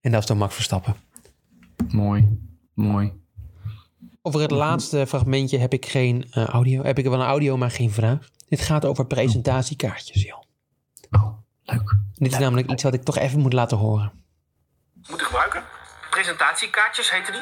En 0.02 0.12
dat 0.12 0.22
is 0.22 0.28
dan 0.28 0.38
Max 0.38 0.56
Verstappen. 0.56 0.96
mooi. 1.88 2.38
Mooi. 2.74 3.12
Over 4.22 4.42
het 4.42 4.52
laatste 4.52 5.08
fragmentje 5.08 5.58
heb 5.58 5.74
ik 5.74 5.86
geen 5.86 6.26
eh, 6.32 6.46
audio. 6.46 6.84
Heb 6.84 6.98
ik 6.98 7.04
wel 7.04 7.14
een 7.14 7.28
audio, 7.28 7.58
maar 7.58 7.72
geen 7.72 7.92
vraag. 7.92 8.30
Dit 8.48 8.62
gaat 8.62 8.86
over 8.86 9.06
presentatiekaartjes, 9.06 10.24
joh. 10.24 10.42
Oh, 11.12 11.38
leuk. 11.64 11.98
Dit 12.14 12.32
is 12.32 12.38
namelijk 12.38 12.72
iets 12.72 12.84
wat 12.84 12.94
ik 12.94 13.04
toch 13.04 13.18
even 13.18 13.40
moet 13.40 13.54
laten 13.54 13.78
horen. 13.78 14.12
moeten 15.10 15.26
gebruiken. 15.26 15.63
Presentatiekaartjes 16.14 17.12
heten 17.12 17.34
die. 17.34 17.42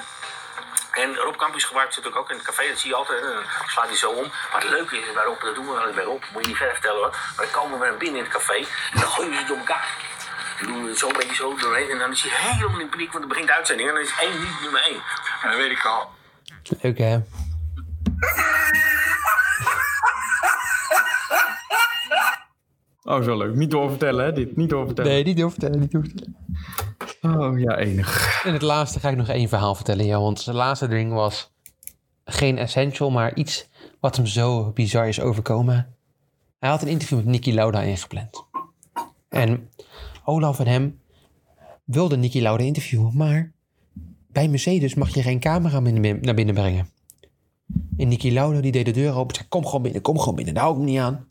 En 0.91 1.15
Rob 1.15 1.35
Campus 1.35 1.63
gebruikt 1.63 1.93
ze 1.93 1.99
natuurlijk 1.99 2.23
ook 2.23 2.31
in 2.31 2.37
het 2.37 2.45
café, 2.45 2.67
dat 2.67 2.79
zie 2.79 2.89
je 2.89 2.95
altijd. 2.95 3.21
En 3.21 3.33
dan 3.33 3.43
slaat 3.67 3.87
hij 3.87 3.95
zo 3.95 4.09
om. 4.11 4.27
Maar 4.51 4.61
het 4.61 4.69
leuke 4.69 4.97
is 4.97 5.13
bij 5.13 5.23
Rob, 5.23 5.41
dat 5.41 5.55
doen 5.55 5.67
we 5.67 5.73
wel 5.73 5.85
eens 5.87 5.95
bij 5.95 6.03
Rob, 6.03 6.23
moet 6.33 6.41
je 6.41 6.47
niet 6.47 6.57
verder 6.57 6.75
vertellen 6.75 7.01
hoor. 7.01 7.09
Maar 7.35 7.45
dan 7.45 7.53
komen 7.59 7.79
we 7.79 7.95
binnen 7.97 8.17
in 8.17 8.23
het 8.23 8.33
café 8.33 8.57
en 8.93 8.99
dan 8.99 9.09
gooien 9.09 9.31
we 9.31 9.37
ze 9.37 9.45
door 9.45 9.57
elkaar. 9.57 9.87
Dan 10.59 10.67
doen 10.67 10.83
we 10.83 10.89
het 10.89 10.97
zo 10.97 11.07
een 11.07 11.17
beetje 11.17 11.35
zo 11.35 11.55
doorheen 11.55 11.89
en 11.89 11.97
dan 11.97 12.11
is 12.11 12.21
hij 12.21 12.31
helemaal 12.51 12.79
in 12.79 12.89
paniek, 12.89 13.11
want 13.11 13.23
er 13.23 13.29
begint 13.29 13.47
de 13.47 13.55
uitzending 13.55 13.89
en 13.89 13.95
dan 13.95 14.03
is 14.03 14.13
één 14.19 14.39
niet 14.39 14.61
nummer 14.61 14.81
één. 14.81 15.01
En 15.41 15.49
dat 15.49 15.57
weet 15.57 15.71
ik 15.71 15.85
al. 15.85 16.09
Leuk 16.81 16.97
hè? 16.97 17.19
Oh, 23.03 23.23
zo 23.23 23.37
leuk. 23.37 23.53
Niet 23.53 23.71
doorvertellen, 23.71 24.25
hè? 24.25 24.33
Dit. 24.33 24.55
Niet 24.55 24.69
doorvertellen. 24.69 25.11
Nee, 25.11 25.23
niet 25.23 25.37
doorvertellen, 25.37 25.79
niet 25.79 25.91
doorvertellen. 25.91 26.35
Oh, 27.21 27.59
ja, 27.59 27.77
enig. 27.77 28.43
En 28.45 28.53
het 28.53 28.61
laatste 28.61 28.99
ga 28.99 29.09
ik 29.09 29.17
nog 29.17 29.27
één 29.27 29.49
verhaal 29.49 29.75
vertellen, 29.75 30.05
ja. 30.05 30.19
Want 30.19 30.39
zijn 30.39 30.55
laatste 30.55 30.87
ding 30.87 31.13
was 31.13 31.51
geen 32.25 32.57
essential, 32.57 33.09
maar 33.09 33.35
iets 33.35 33.69
wat 33.99 34.15
hem 34.15 34.25
zo 34.25 34.71
bizar 34.71 35.07
is 35.07 35.19
overkomen. 35.19 35.95
Hij 36.59 36.69
had 36.69 36.81
een 36.81 36.87
interview 36.87 37.17
met 37.17 37.27
Nicky 37.27 37.51
Lauda 37.51 37.81
ingepland. 37.81 38.45
En 39.29 39.69
Olaf 40.25 40.59
en 40.59 40.67
hem 40.67 40.99
wilden 41.83 42.19
Nicky 42.19 42.39
Lauda 42.39 42.63
interviewen, 42.63 43.17
maar 43.17 43.51
bij 44.27 44.47
Mercedes 44.47 44.93
mag 44.93 45.13
je 45.13 45.21
geen 45.21 45.39
camera 45.39 45.79
naar 45.79 46.35
binnen 46.35 46.55
brengen. 46.55 46.89
En 47.97 48.07
Nicky 48.07 48.31
Lauda 48.31 48.61
die 48.61 48.71
deed 48.71 48.85
de 48.85 48.91
deur 48.91 49.15
open, 49.15 49.35
zei 49.35 49.47
kom 49.47 49.65
gewoon 49.65 49.81
binnen, 49.81 50.01
kom 50.01 50.19
gewoon 50.19 50.35
binnen, 50.35 50.53
daar 50.53 50.63
hou 50.63 50.75
ik 50.75 50.81
me 50.83 50.89
niet 50.89 50.99
aan. 50.99 51.29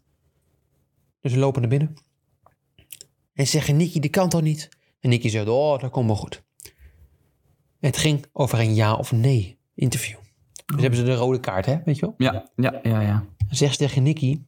Dus 1.21 1.33
we 1.33 1.39
lopen 1.39 1.61
naar 1.61 1.71
binnen. 1.71 1.95
En 3.35 3.45
ze 3.47 3.51
zeggen, 3.51 3.77
Nicky, 3.77 4.01
die 4.01 4.11
kan 4.11 4.29
toch 4.29 4.43
niet? 4.43 4.69
En 5.01 5.09
Nicky 5.09 5.29
zegt, 5.29 5.49
oh, 5.49 5.79
dat 5.79 5.91
komt 5.91 6.07
wel 6.07 6.17
goed. 6.17 6.43
Het 7.81 7.97
ging 7.97 8.25
over 8.33 8.59
een 8.59 8.75
ja 8.75 8.95
of 8.95 9.13
nee 9.13 9.59
interview. 9.75 10.17
Dus 10.67 10.81
hebben 10.81 10.99
ze 10.99 11.05
de 11.05 11.15
rode 11.15 11.41
kaart, 11.41 11.67
hè? 11.67 11.79
Weet 11.85 11.99
je 11.99 12.01
wel? 12.01 12.15
Ja, 12.19 12.51
ja, 12.57 12.81
ja, 12.83 13.01
ja. 13.01 13.25
Zegt 13.49 13.73
ze 13.73 13.79
tegen 13.79 14.03
Nicky... 14.03 14.41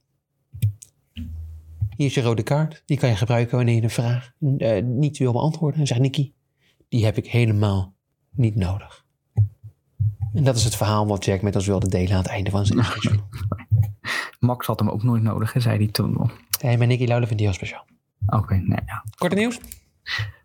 Hier 1.97 2.07
is 2.07 2.15
je 2.15 2.23
rode 2.23 2.43
kaart. 2.43 2.83
Die 2.87 2.99
kan 2.99 3.09
je 3.09 3.17
gebruiken 3.17 3.57
wanneer 3.57 3.75
je 3.75 3.83
een 3.83 3.91
vraag 3.91 4.33
eh, 4.59 4.83
niet 4.83 5.19
wil 5.19 5.33
beantwoorden. 5.33 5.81
En 5.81 5.87
zegt 5.87 6.01
Nicky... 6.01 6.33
Die 6.89 7.05
heb 7.05 7.17
ik 7.17 7.27
helemaal 7.27 7.95
niet 8.31 8.57
nodig. 8.57 9.05
En 10.35 10.45
dat 10.45 10.57
is 10.57 10.65
het 10.65 10.77
verhaal 10.77 11.07
wat 11.07 11.25
Jack 11.25 11.43
met 11.43 11.55
ons 11.55 11.67
wilde 11.67 11.89
delen 11.89 12.13
aan 12.13 12.23
het 12.23 12.27
einde 12.27 12.51
van 12.51 12.67
zijn 12.67 12.79
interview. 12.79 13.19
Max 14.41 14.67
had 14.67 14.79
hem 14.79 14.89
ook 14.89 15.03
nooit 15.03 15.23
nodig, 15.23 15.53
hè, 15.53 15.61
zei 15.61 15.77
hij 15.77 15.87
toen 15.87 16.13
nog. 16.13 16.37
Hey, 16.61 16.79
maar 16.79 16.87
Nicky 16.87 17.05
Lauda 17.05 17.27
vindt 17.27 17.39
die 17.39 17.47
heel 17.47 17.57
speciaal. 17.57 17.87
Oké, 18.27 18.55
nee, 18.55 18.79
ja. 18.87 19.05
Korte 19.19 19.35
nieuws? 19.35 19.61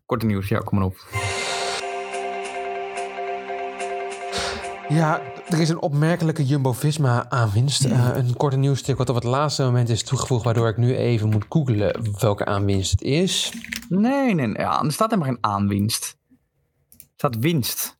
Korte 0.08 0.26
nieuws, 0.26 0.48
ja, 0.48 0.60
kom 0.60 0.78
maar 0.78 0.88
op. 0.88 0.96
Ja, 4.90 5.22
er 5.50 5.60
is 5.60 5.70
een 5.70 5.82
opmerkelijke 5.82 6.46
Jumbo-Visma-aanwinst. 6.46 7.86
Eh, 7.86 8.10
een 8.16 8.36
korte 8.38 8.58
nieuwsstuk 8.58 8.98
wat 8.98 9.10
op 9.10 9.16
het 9.16 9.24
laatste 9.24 9.64
moment 9.64 9.90
is 9.90 10.04
toegevoegd... 10.04 10.44
waardoor 10.44 10.68
ik 10.68 10.78
nu 10.78 10.96
even 10.96 11.30
moet 11.30 11.46
googlen 11.50 12.20
welke 12.20 12.46
aanwinst 12.46 12.92
het 12.92 13.02
is. 13.02 13.54
Nee, 13.90 14.34
nee, 14.34 14.48
nee. 14.48 14.62
Ja, 14.62 14.84
er 14.84 14.92
staat 14.92 15.10
helemaal 15.10 15.34
geen 15.34 15.44
aanwinst. 15.52 16.18
Er 16.98 17.08
staat 17.16 17.38
winst. 17.38 17.97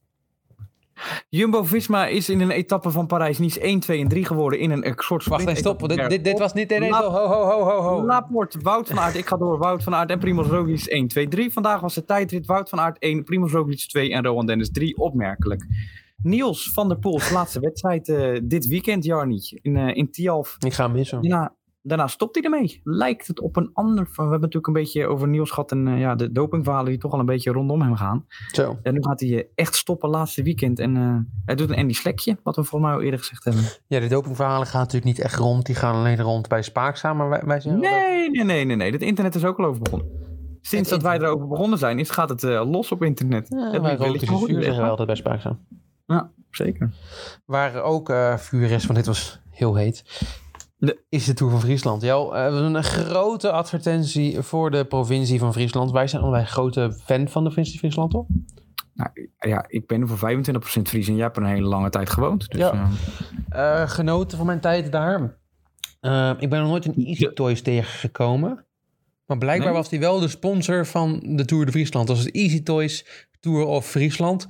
Jumbo-Visma 1.30 2.08
is 2.08 2.30
in 2.30 2.42
een 2.42 2.52
etappe 2.52 2.92
van 2.92 3.08
Parijs 3.08 3.38
niet 3.38 3.58
1, 3.58 3.80
2 3.80 4.02
en 4.02 4.08
3 4.08 4.26
geworden 4.26 4.60
in 4.60 4.72
een 4.72 4.94
soort 4.96 5.26
Wacht, 5.26 5.46
nee, 5.46 5.56
stop. 5.56 5.90
Dit, 5.90 6.10
dit, 6.10 6.24
dit 6.24 6.40
was 6.40 6.54
niet... 6.54 6.70
Nee, 6.70 6.80
nee, 6.80 6.90
La- 6.90 7.04
ho, 7.04 7.28
ho, 7.28 7.44
ho, 7.44 7.64
ho, 7.64 7.82
ho. 7.82 8.06
Laporte, 8.06 8.60
Wout 8.62 8.88
van 8.88 9.00
Aert. 9.00 9.16
Ik 9.16 9.28
ga 9.28 9.38
door. 9.38 9.58
Wout 9.58 9.84
van 9.84 9.96
Aert 9.96 10.10
en 10.10 10.20
Primoz 10.20 10.48
Roglic 10.48 10.86
1, 10.86 11.08
2, 11.08 11.28
3. 11.28 11.52
Vandaag 11.52 11.80
was 11.80 11.94
de 11.94 12.06
tijdrit. 12.06 12.46
Wout 12.46 12.70
van 12.70 12.80
Aert 12.80 13.00
1, 13.00 13.24
Primoz 13.24 13.54
Roglic 13.54 13.80
2 13.80 14.12
en 14.12 14.24
Rowan 14.24 14.46
Dennis 14.46 14.72
3. 14.72 14.98
Opmerkelijk. 14.98 15.66
Niels 16.22 16.72
van 16.74 16.88
der 16.88 17.00
Poel, 17.00 17.20
zijn 17.20 17.34
laatste 17.34 17.60
wedstrijd 17.60 18.10
eh, 18.10 18.40
dit 18.44 18.68
weekend, 18.68 19.04
Jarni, 19.04 19.42
in, 19.62 19.76
eh 19.78 19.96
in 19.96 20.12
Tialf. 20.12 20.56
Ik 20.60 20.74
ga 20.74 20.84
hem 20.84 20.92
missen. 20.94 21.22
Daarna, 21.22 21.56
daarna 21.88 22.08
stopt 22.08 22.36
hij 22.36 22.44
ermee. 22.44 22.82
Lijkt 22.84 23.28
het 23.28 23.40
op 23.40 23.56
een 23.56 23.70
ander... 23.74 24.04
We 24.04 24.22
hebben 24.22 24.40
natuurlijk 24.40 24.68
een 24.68 24.74
beetje 24.74 25.08
over 25.08 25.28
Niels 25.28 25.50
gehad 25.50 25.72
en 25.72 25.88
eh, 25.88 26.00
ja, 26.00 26.16
de 26.16 26.32
dopingverhalen 26.32 26.90
die 26.90 27.00
toch 27.00 27.14
al 27.14 27.20
een 27.20 27.26
beetje 27.26 27.52
rondom 27.52 27.82
hem 27.82 27.96
gaan. 27.96 28.26
Zo. 28.52 28.78
En 28.84 28.94
nu 28.94 29.04
gaat 29.04 29.20
hij 29.20 29.30
eh, 29.30 29.44
echt 29.56 29.76
stoppen 29.76 30.10
laatste 30.10 30.44
weekend. 30.44 30.80
En 30.80 30.98
eh, 30.98 31.16
hij 31.46 31.56
doet 31.56 31.70
een 31.70 31.76
Andy 31.76 31.94
Slekje, 31.94 32.38
wat 32.44 32.56
we 32.56 32.64
volgens 32.64 32.90
mij 32.90 33.00
al 33.00 33.04
eerder 33.06 33.20
gezegd 33.20 33.44
hebben. 33.44 33.64
Ja, 33.88 34.00
de 34.00 34.08
dopingverhalen 34.08 34.68
gaan 34.68 34.80
natuurlijk 34.80 35.06
niet 35.06 35.20
echt 35.20 35.36
rond. 35.36 35.66
Die 35.66 35.76
gaan 35.76 35.96
alleen 35.96 36.22
rond 36.22 36.48
bij 36.48 36.62
Spaakzaam. 36.62 37.18
Maar 37.18 37.30
wij, 37.30 37.42
wij 37.46 37.60
zijn 37.60 37.80
Nee, 37.80 38.30
nee, 38.30 38.44
nee, 38.44 38.66
nee, 38.66 38.76
nee. 38.76 38.92
Het 38.92 39.02
internet 39.02 39.36
is 39.36 39.46
ook 39.46 39.58
al 39.58 39.66
over 39.66 39.82
begonnen. 39.82 40.08
Sinds 40.62 40.90
dat 40.90 41.02
wij 41.02 41.18
erover 41.18 41.48
begonnen 41.48 41.80
zijn, 41.80 42.00
is, 42.00 42.10
gaat 42.10 42.30
het 42.30 42.44
los 42.44 42.92
op 42.92 43.04
internet. 43.04 43.48
Ja, 43.50 43.72
Dat 43.72 43.82
wij 43.82 43.96
roken 43.96 44.28
goed 44.28 44.38
vuur, 44.38 44.48
zeggen 44.48 44.64
zeggen. 44.64 44.84
we 44.84 44.90
altijd 44.90 45.08
bij 45.08 45.18
Spaakzaam. 45.18 45.60
Ja, 46.06 46.32
zeker. 46.52 46.94
Waar 47.46 47.82
ook 47.82 48.14
vuur 48.38 48.72
is, 48.72 48.86
want 48.86 48.98
dit 48.98 49.06
was 49.06 49.42
heel 49.50 49.76
heet, 49.76 50.04
De- 50.78 51.04
is 51.10 51.26
de 51.26 51.34
Tour 51.34 51.52
van 51.52 51.62
Friesland. 51.62 52.04
Eh, 52.04 52.46
een 52.50 52.84
grote 52.84 53.52
advertentie 53.52 54.42
voor 54.42 54.72
de 54.72 54.86
provincie 54.86 55.40
van 55.40 55.54
Friesland. 55.54 55.92
Wij 55.92 56.08
zijn 56.08 56.22
allebei 56.22 56.46
grote 56.46 57.00
fan 57.04 57.28
van 57.28 57.44
de 57.44 57.50
provincie 57.50 57.80
Friesland, 57.80 58.12
toch? 58.12 58.26
Nou, 58.94 59.10
ja, 59.40 59.66
ik 59.68 59.88
ben 59.88 60.02
er 60.02 60.08
voor 60.08 60.18
25% 60.18 60.88
Fries 60.88 61.08
en 61.08 61.14
jij 61.16 61.24
hebt 61.24 61.38
er 61.38 61.44
een 61.44 61.50
hele 61.50 61.68
lange 61.68 61.90
tijd 61.90 62.10
gewoond. 62.10 62.50
Dus, 62.50 62.60
Ja. 62.60 62.72
eh, 63.50 63.82
Eh, 63.82 63.90
genoten 63.90 64.38
van 64.38 64.46
mijn 64.46 64.60
tijd 64.60 64.92
daar. 64.92 65.22
Ik 66.40 66.50
ben 66.50 66.60
nog 66.60 66.68
nooit 66.70 66.86
een 66.86 67.06
Easy 67.06 67.28
Toys 67.34 67.62
tegengekomen. 67.62 68.66
Maar 69.26 69.38
blijkbaar 69.38 69.68
Nee? 69.68 69.78
was 69.78 69.90
die 69.90 70.00
wel 70.00 70.20
de 70.20 70.28
sponsor 70.28 70.86
van 70.86 71.20
de 71.36 71.46
Tour 71.46 71.66
de 71.66 71.72
Friesland. 71.72 72.08
Dat 72.08 72.16
was 72.16 72.26
het 72.26 72.36
Easy 72.36 72.64
Toys 72.64 73.28
Tour 73.40 73.66
of 73.66 73.86
Friesland. 73.88 74.48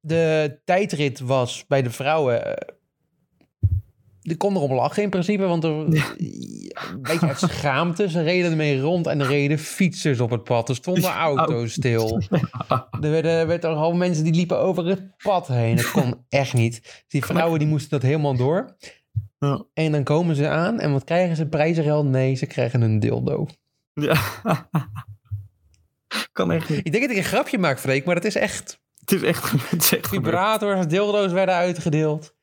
De 0.00 0.58
tijdrit 0.64 1.20
was 1.20 1.64
bij 1.66 1.82
de 1.82 1.90
vrouwen... 1.90 2.56
die 4.24 4.36
kon 4.36 4.56
erop 4.56 4.70
lachen 4.70 5.02
in 5.02 5.10
principe, 5.10 5.42
want 5.42 5.64
er 5.64 5.70
een 5.70 6.02
beetje 7.00 7.26
uit 7.26 7.38
schaamte. 7.38 8.08
Ze 8.08 8.22
reden 8.22 8.50
ermee 8.50 8.80
rond 8.80 9.06
en 9.06 9.20
er 9.20 9.26
reden 9.26 9.58
fietsers 9.58 10.20
op 10.20 10.30
het 10.30 10.44
pad. 10.44 10.68
Er 10.68 10.74
stonden 10.74 11.10
auto's 11.10 11.72
stil. 11.72 12.20
Er 13.00 13.10
werden, 13.10 13.46
werd 13.46 13.64
er 13.64 13.70
al 13.70 13.94
mensen 13.94 14.24
die 14.24 14.34
liepen 14.34 14.58
over 14.58 14.86
het 14.86 15.16
pad 15.16 15.48
heen. 15.48 15.76
Dat 15.76 15.90
kon 15.90 16.24
echt 16.28 16.52
niet. 16.52 17.04
Die 17.08 17.24
vrouwen 17.24 17.58
die 17.58 17.68
moesten 17.68 17.90
dat 17.90 18.02
helemaal 18.02 18.36
door. 18.36 18.76
Ja. 19.38 19.64
En 19.74 19.92
dan 19.92 20.04
komen 20.04 20.36
ze 20.36 20.48
aan 20.48 20.80
en 20.80 20.92
wat 20.92 21.04
krijgen 21.04 21.36
ze? 21.36 21.46
Prijzengeld? 21.46 22.06
Nee, 22.06 22.34
ze 22.34 22.46
krijgen 22.46 22.82
een 22.82 23.00
dildo. 23.00 23.46
ja. 23.94 24.20
kan 26.32 26.52
echt 26.52 26.68
niet. 26.68 26.86
Ik 26.86 26.92
denk 26.92 27.02
dat 27.02 27.12
ik 27.12 27.16
een 27.16 27.28
grapje 27.28 27.58
maak, 27.58 27.78
Freek, 27.78 28.04
maar 28.04 28.14
dat 28.14 28.24
is 28.24 28.34
echt. 28.36 28.82
Het 29.00 29.12
is 29.12 29.22
echt, 29.22 29.50
het 29.70 29.82
is 29.82 29.96
echt. 29.96 30.08
Vibrators, 30.08 30.86
dildo's 30.86 31.32
werden 31.32 31.54
uitgedeeld. 31.54 32.33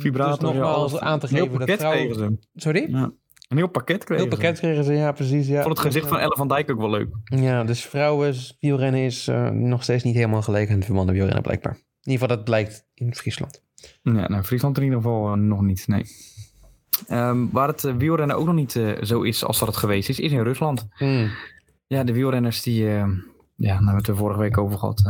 Vibrator. 0.00 0.38
Dus 0.38 0.48
nogmaals 0.48 0.90
alles. 0.92 1.00
aan 1.00 1.18
te 1.18 1.26
Een 1.26 1.34
heel 1.34 1.42
geven 1.44 1.58
dat 1.58 1.66
pakket 1.68 1.80
vrouwen- 1.86 2.08
kregen 2.16 2.38
ze. 2.40 2.60
Sorry? 2.60 2.86
Ja. 2.90 3.10
Een 3.48 3.56
heel 3.56 3.68
pakket 3.68 4.04
kregen 4.04 4.24
Heel 4.24 4.32
ze. 4.34 4.38
pakket 4.40 4.58
kregen 4.58 4.84
ze, 4.84 4.92
ja 4.92 5.12
precies. 5.12 5.46
Ja. 5.48 5.56
Ik 5.56 5.62
vond 5.62 5.76
het 5.78 5.86
gezicht 5.86 6.08
van 6.08 6.18
Elle 6.18 6.36
van 6.36 6.48
Dijk 6.48 6.70
ook 6.70 6.78
wel 6.78 6.90
leuk. 6.90 7.08
Ja, 7.24 7.64
dus 7.64 7.84
vrouwen 7.84 8.34
wielrennen 8.60 9.00
is 9.00 9.28
eh, 9.28 9.48
nog 9.50 9.82
steeds 9.82 10.04
niet 10.04 10.14
helemaal 10.14 10.42
gelijk 10.42 10.70
aan 10.70 10.78
het 10.78 10.88
mannen 10.88 11.14
wielrennen 11.14 11.42
blijkbaar. 11.42 11.72
In 11.72 12.10
ieder 12.10 12.20
geval, 12.20 12.36
dat 12.36 12.44
blijkt 12.44 12.86
in 12.94 13.14
Friesland. 13.14 13.62
Ja, 14.02 14.28
nou, 14.28 14.42
Friesland 14.42 14.76
in 14.76 14.82
ieder 14.84 14.98
geval 14.98 15.32
eh, 15.32 15.38
nog 15.38 15.60
niet, 15.60 15.86
nee. 15.88 16.04
Ehm, 17.06 17.46
waar 17.52 17.68
het 17.68 17.84
eh, 17.84 17.94
wielrennen 17.94 18.36
ook 18.36 18.46
nog 18.46 18.54
niet 18.54 18.76
eh, 18.76 19.02
zo 19.02 19.22
is 19.22 19.44
als 19.44 19.58
dat 19.58 19.68
het 19.68 19.76
geweest 19.76 20.08
is, 20.08 20.20
is 20.20 20.32
in 20.32 20.42
Rusland. 20.42 20.86
Hmm. 20.90 21.30
Ja, 21.86 22.04
de 22.04 22.12
wielrenners 22.12 22.62
die... 22.62 22.86
eh, 22.88 22.92
ja, 22.92 23.04
daar 23.56 23.74
hebben 23.74 23.86
we 23.90 23.96
het 23.96 24.08
er 24.08 24.16
vorige 24.16 24.38
week 24.40 24.58
over 24.58 24.78
gehad. 24.78 25.02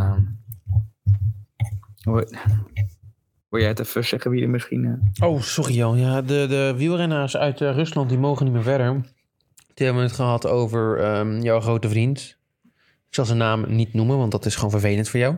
Wil 3.51 3.61
jij 3.61 3.69
het 3.69 3.79
even 3.81 4.05
zeggen 4.05 4.31
wie 4.31 4.43
er 4.43 4.49
misschien... 4.51 4.85
eh, 5.19 5.29
Oh, 5.29 5.41
sorry 5.41 5.75
Jan. 5.75 5.99
Ja, 5.99 6.23
de, 6.23 6.47
de 6.49 6.75
wielrenners 6.77 7.37
uit 7.37 7.61
eh, 7.61 7.75
Rusland 7.75 8.09
die 8.09 8.19
mogen 8.19 8.45
niet 8.45 8.55
meer 8.55 8.63
verder. 8.63 9.01
Die 9.75 9.87
hebben 9.87 10.03
het 10.05 10.13
gehad 10.13 10.47
over 10.47 10.99
ehm, 10.99 11.41
jouw 11.41 11.61
grote 11.61 11.89
vriend. 11.89 12.39
Ik 13.09 13.15
zal 13.17 13.25
zijn 13.25 13.39
naam 13.39 13.75
niet 13.75 13.95
noemen, 13.95 14.19
want 14.19 14.31
dat 14.33 14.47
is 14.47 14.55
gewoon 14.55 14.71
vervelend 14.71 15.09
voor 15.09 15.21
jou. 15.21 15.37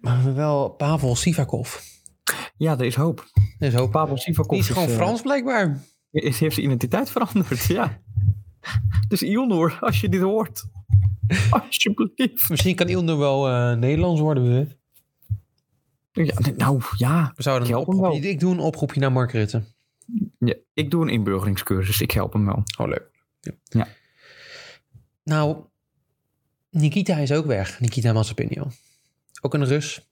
Maar 0.00 0.34
wel 0.34 0.68
Pavel 0.68 1.16
Sivakov. 1.16 1.76
Ja, 2.56 2.72
er 2.78 2.84
is 2.84 2.94
hoop. 2.94 3.24
Dat 3.58 3.68
is 3.68 3.74
hoop. 3.74 3.90
Pavel 3.90 4.16
Sivakov 4.16 4.50
Die 4.50 4.60
is 4.60 4.68
gewoon 4.68 4.88
eh, 4.88 4.94
Frans 4.94 5.22
blijkbaar. 5.22 5.80
Is, 6.10 6.40
heeft 6.40 6.54
zijn 6.54 6.66
identiteit 6.66 7.10
veranderd, 7.10 7.64
ja. 7.78 7.98
Dus 9.08 9.22
Ilnur, 9.22 9.78
als 9.80 10.00
je 10.00 10.08
dit 10.08 10.20
hoort. 10.20 10.64
Alsjeblieft. 11.50 12.48
Misschien 12.48 12.74
kan 12.74 12.88
Ilner 12.88 13.18
wel 13.18 13.48
eh, 13.48 13.76
Nederlands 13.76 14.20
worden, 14.20 14.48
weet. 14.48 14.76
Ja, 16.12 16.34
nou, 16.56 16.82
ja. 16.96 17.32
We 17.36 17.42
zouden 17.42 17.68
Ik 17.68 17.74
een 17.74 17.80
oproepje, 17.80 18.28
ik 18.28 18.40
doe 18.40 18.52
een 18.52 18.58
oproepje 18.58 19.00
naar 19.00 19.12
Mark 19.12 19.32
Rutte. 19.32 19.62
ja. 20.38 20.54
Ik 20.74 20.90
doe 20.90 21.02
een 21.02 21.08
inburgeringscursus. 21.08 22.00
Ik 22.00 22.10
help 22.10 22.32
hem 22.32 22.44
wel. 22.44 22.62
Oh, 22.78 22.88
leuk. 22.88 23.10
Ja. 23.40 23.52
Ja. 23.64 23.88
Nou, 25.24 25.64
Nikita 26.70 27.16
is 27.16 27.32
ook 27.32 27.46
weg. 27.46 27.80
Nikita 27.80 28.12
Mazepinio. 28.12 28.70
Ook 29.40 29.54
een 29.54 29.64
Rus. 29.64 30.08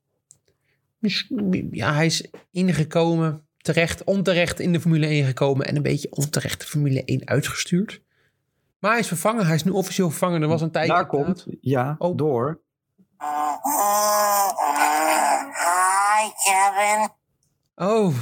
Ja, 1.70 1.94
hij 1.94 2.06
is 2.06 2.30
ingekomen, 2.50 3.46
terecht, 3.56 4.04
onterecht 4.04 4.60
in 4.60 4.72
de 4.72 4.80
Formule 4.80 5.06
1 5.06 5.24
gekomen 5.24 5.66
en 5.66 5.76
een 5.76 5.82
beetje 5.82 6.10
onterecht 6.10 6.60
de 6.60 6.66
Formule 6.66 7.04
1 7.04 7.26
uitgestuurd. 7.26 8.00
Maar 8.86 8.94
hij 8.94 9.04
is 9.04 9.10
vervangen. 9.10 9.46
Hij 9.46 9.54
is 9.54 9.64
nu 9.64 9.70
officieel 9.70 10.10
vervangen. 10.10 10.42
Er 10.42 10.48
was 10.48 10.60
een 10.60 10.70
tijdje... 10.70 10.92
Daar 10.92 11.06
komt, 11.06 11.46
ja, 11.60 11.94
Oh. 11.98 12.16
door. 12.16 12.60
Hi, 15.54 16.30
Kevin. 16.44 17.08
Oh. 17.74 18.14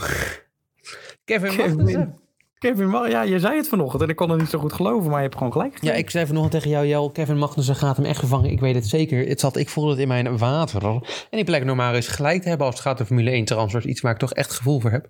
Kevin, 1.24 1.56
Kevin. 1.56 2.14
Kevin, 2.58 2.90
maar 2.90 3.10
ja, 3.10 3.22
je 3.22 3.38
zei 3.38 3.56
het 3.56 3.68
vanochtend 3.68 4.02
en 4.02 4.08
ik 4.08 4.16
kon 4.16 4.30
het 4.30 4.40
niet 4.40 4.48
zo 4.48 4.58
goed 4.58 4.72
geloven, 4.72 5.06
maar 5.10 5.16
je 5.16 5.24
hebt 5.24 5.36
gewoon 5.36 5.52
gelijk. 5.52 5.82
Ja, 5.82 5.92
ik 5.92 6.10
zei 6.10 6.26
vanochtend 6.26 6.52
tegen 6.52 6.70
jou, 6.70 6.86
Jel, 6.86 7.10
Kevin 7.10 7.38
Magnussen 7.38 7.76
gaat 7.76 7.96
hem 7.96 8.06
echt 8.06 8.18
vervangen. 8.18 8.50
Ik 8.50 8.60
weet 8.60 8.74
het 8.74 8.86
zeker. 8.86 9.28
Het 9.28 9.40
zat, 9.40 9.56
ik 9.56 9.68
voelde 9.68 9.90
het 9.90 9.98
in 9.98 10.08
mijn 10.08 10.38
water. 10.38 10.84
En 10.84 11.02
die 11.30 11.44
plek 11.44 11.64
normaal 11.64 11.94
is 11.94 12.08
gelijk 12.08 12.42
te 12.42 12.48
hebben 12.48 12.66
als 12.66 12.74
het 12.76 12.84
gaat 12.84 13.00
om 13.00 13.06
Formule 13.06 13.30
1 13.30 13.44
transfers. 13.44 13.84
Iets 13.84 14.00
waar 14.00 14.12
ik 14.12 14.18
toch 14.18 14.32
echt 14.32 14.52
gevoel 14.52 14.80
voor 14.80 14.90
heb. 14.90 15.08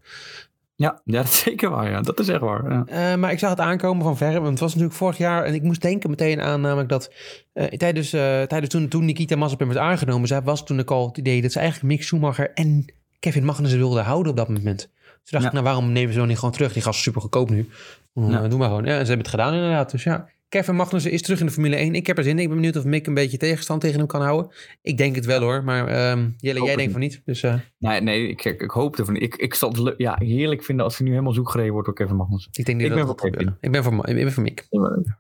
Ja, 0.76 1.00
ja, 1.04 1.16
dat 1.22 1.24
is 1.24 1.38
zeker 1.38 1.70
waar. 1.70 1.90
Ja. 1.90 2.00
Dat 2.00 2.20
is 2.20 2.28
echt 2.28 2.40
waar. 2.40 2.70
Ja. 2.72 2.84
Eh, 2.87 3.18
maar 3.18 3.32
ik 3.32 3.38
zag 3.38 3.50
het 3.50 3.60
aankomen 3.60 4.02
van 4.04 4.16
verre. 4.16 4.38
Want 4.38 4.50
het 4.50 4.58
was 4.60 4.70
natuurlijk 4.70 4.98
vorig 4.98 5.18
jaar. 5.18 5.44
En 5.44 5.54
ik 5.54 5.62
moest 5.62 5.80
denken 5.82 6.10
meteen 6.10 6.40
aan 6.40 6.60
namelijk 6.60 6.88
dat... 6.88 7.12
eh, 7.52 7.64
tijdens, 7.66 8.12
eh, 8.12 8.42
tijdens 8.42 8.68
toen, 8.70 8.88
toen 8.88 9.04
Nikita 9.04 9.37
Mazepin 9.37 9.66
werd 9.66 9.78
aangenomen... 9.80 10.28
Zij 10.28 10.42
was 10.42 10.64
toen 10.64 10.80
ook 10.80 10.90
al 10.90 11.06
het 11.06 11.18
idee 11.18 11.42
dat 11.42 11.52
ze 11.52 11.58
eigenlijk 11.58 11.88
Mick 11.94 12.02
Schumacher 12.02 12.50
en 12.54 12.92
Kevin 13.20 13.44
Magnussen 13.44 13.78
wilden 13.78 14.04
houden 14.04 14.30
op 14.30 14.37
dat 14.38 14.48
moment. 14.48 14.78
Toen 14.80 15.22
dacht 15.24 15.42
Ja. 15.42 15.48
ik, 15.48 15.52
nou 15.52 15.64
waarom 15.64 15.92
nemen 15.92 16.12
ze 16.12 16.18
dan 16.18 16.28
niet 16.28 16.38
gewoon 16.38 16.54
terug? 16.54 16.72
Die 16.72 16.82
gast 16.82 16.96
is 16.98 17.04
super 17.04 17.20
goedkoop 17.20 17.50
nu. 17.50 17.68
Uh, 18.14 18.30
Ja. 18.30 18.48
Doe 18.48 18.58
maar 18.58 18.68
gewoon. 18.68 18.84
Ja, 18.84 18.90
en 18.90 19.00
ze 19.00 19.06
hebben 19.06 19.18
het 19.18 19.28
gedaan 19.28 19.54
inderdaad. 19.54 19.90
Dus 19.90 20.02
ja, 20.02 20.28
Kevin 20.48 20.74
Magnussen 20.74 21.11
is 21.11 21.22
terug 21.22 21.40
in 21.40 21.46
de 21.46 21.52
Formule 21.52 21.76
1. 21.76 21.94
Ik 21.94 22.07
heb 22.07 22.18
er 22.18 22.24
zin 22.24 22.33
in. 22.33 22.42
Ik 22.42 22.48
ben 22.48 22.57
benieuwd 22.57 22.76
of 22.76 22.85
Mick 22.85 23.07
een 23.07 23.14
beetje 23.14 23.37
tegenstand 23.37 23.80
tegen 23.80 23.98
hem 23.98 24.07
kan 24.07 24.22
houden. 24.22 24.52
Ik 24.83 24.96
denk 24.96 25.14
het 25.14 25.24
wel 25.24 25.40
hoor. 25.40 25.64
Maar 25.64 25.87
ehm, 25.87 26.30
Jelle, 26.38 26.64
jij 26.64 26.76
denkt 26.76 26.92
van 26.92 27.00
niet. 27.00 27.22
Dus 27.24 27.42
eh, 27.42 27.54
Nee, 27.78 28.00
nee 28.00 28.28
ik, 28.28 28.44
ik, 28.44 28.61
ik 28.61 28.70
hoop 28.70 28.96
ervan. 28.96 29.16
Ik, 29.16 29.37
ik 29.37 29.54
zal 29.54 29.72
het 29.72 29.94
ja, 29.96 30.16
heerlijk 30.18 30.64
vinden 30.64 30.85
als 30.85 30.96
hij 30.96 31.07
nu 31.07 31.12
helemaal 31.12 31.33
zoek 31.33 31.50
gereden 31.50 31.72
wordt 31.72 31.87
door 31.87 31.96
Kevin 31.96 32.16
Magnussen. 32.16 32.50
ik 32.54 32.64
denk 32.64 32.78
niet 32.78 32.90
Ik 32.90 32.96
dat 32.96 33.20
gebeuren. 33.20 33.57
Ik 33.61 33.72
ben 33.72 33.85
voor, 33.85 34.09
ik 34.09 34.14
ben 34.14 34.33
voor 34.33 34.42
Mick. 34.42 34.66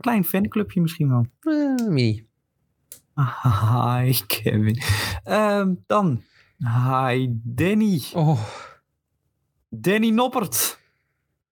Klein 0.00 0.24
fanclubje 0.24 0.80
misschien 0.80 1.08
wel. 1.08 1.26
Eh, 1.40 1.88
mini. 1.88 2.26
Hi, 3.72 4.12
Kevin. 4.26 4.78
Ehm, 5.24 5.74
dan, 5.86 6.22
hi, 6.58 7.28
Danny. 7.42 8.02
Oh, 8.14 8.40
Danny 9.68 10.10
Noppert. 10.10 10.78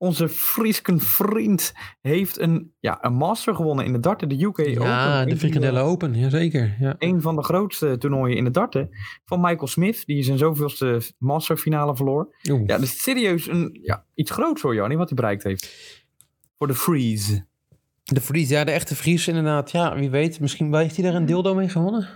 Onze 0.02 0.28
Friesken 0.28 1.00
vriend 1.00 1.72
heeft 2.00 2.38
een, 2.38 2.74
ja, 2.80 2.98
een 3.04 3.12
master 3.12 3.54
gewonnen 3.54 3.84
in 3.84 3.92
de 3.92 4.00
darten, 4.00 4.28
de 4.28 4.42
UK 4.42 4.58
Open. 4.58 4.72
ja, 4.72 5.24
de 5.24 5.30
van 5.30 5.38
frikandellen 5.38 5.82
open. 5.82 6.14
Jazeker. 6.14 6.76
Ja. 6.80 6.94
Een 6.98 7.20
van 7.20 7.36
de 7.36 7.42
grootste 7.42 7.98
toernooien 7.98 8.36
in 8.36 8.44
de 8.44 8.50
darten 8.50 8.88
van 9.24 9.40
Michael 9.40 9.66
Smith, 9.66 10.06
die 10.06 10.22
zijn 10.22 10.38
zoveelste 10.38 11.00
masterfinale 11.18 11.96
verloor. 11.96 12.36
Ja, 12.66 12.76
is 12.76 13.02
serieus 13.02 13.48
een, 13.48 13.78
ja, 13.82 14.04
iets 14.14 14.30
groots 14.30 14.62
hoor, 14.62 14.74
Jannie, 14.74 14.98
wat 14.98 15.08
hij 15.08 15.16
bereikt 15.16 15.42
heeft. 15.42 15.74
Voor 16.58 16.66
de 16.66 16.74
Freeze. 16.74 17.46
De 18.02 18.20
Vries, 18.20 18.48
ja, 18.48 18.64
de 18.64 18.70
echte 18.70 18.96
Vries 18.96 19.28
inderdaad. 19.28 19.70
Ja, 19.70 19.94
wie 19.94 20.10
weet. 20.10 20.40
Misschien 20.40 20.74
heeft 20.74 20.96
hij 20.96 21.04
daar 21.04 21.14
een 21.14 21.26
dildo 21.26 21.54
mee 21.54 21.68
gewonnen. 21.68 22.08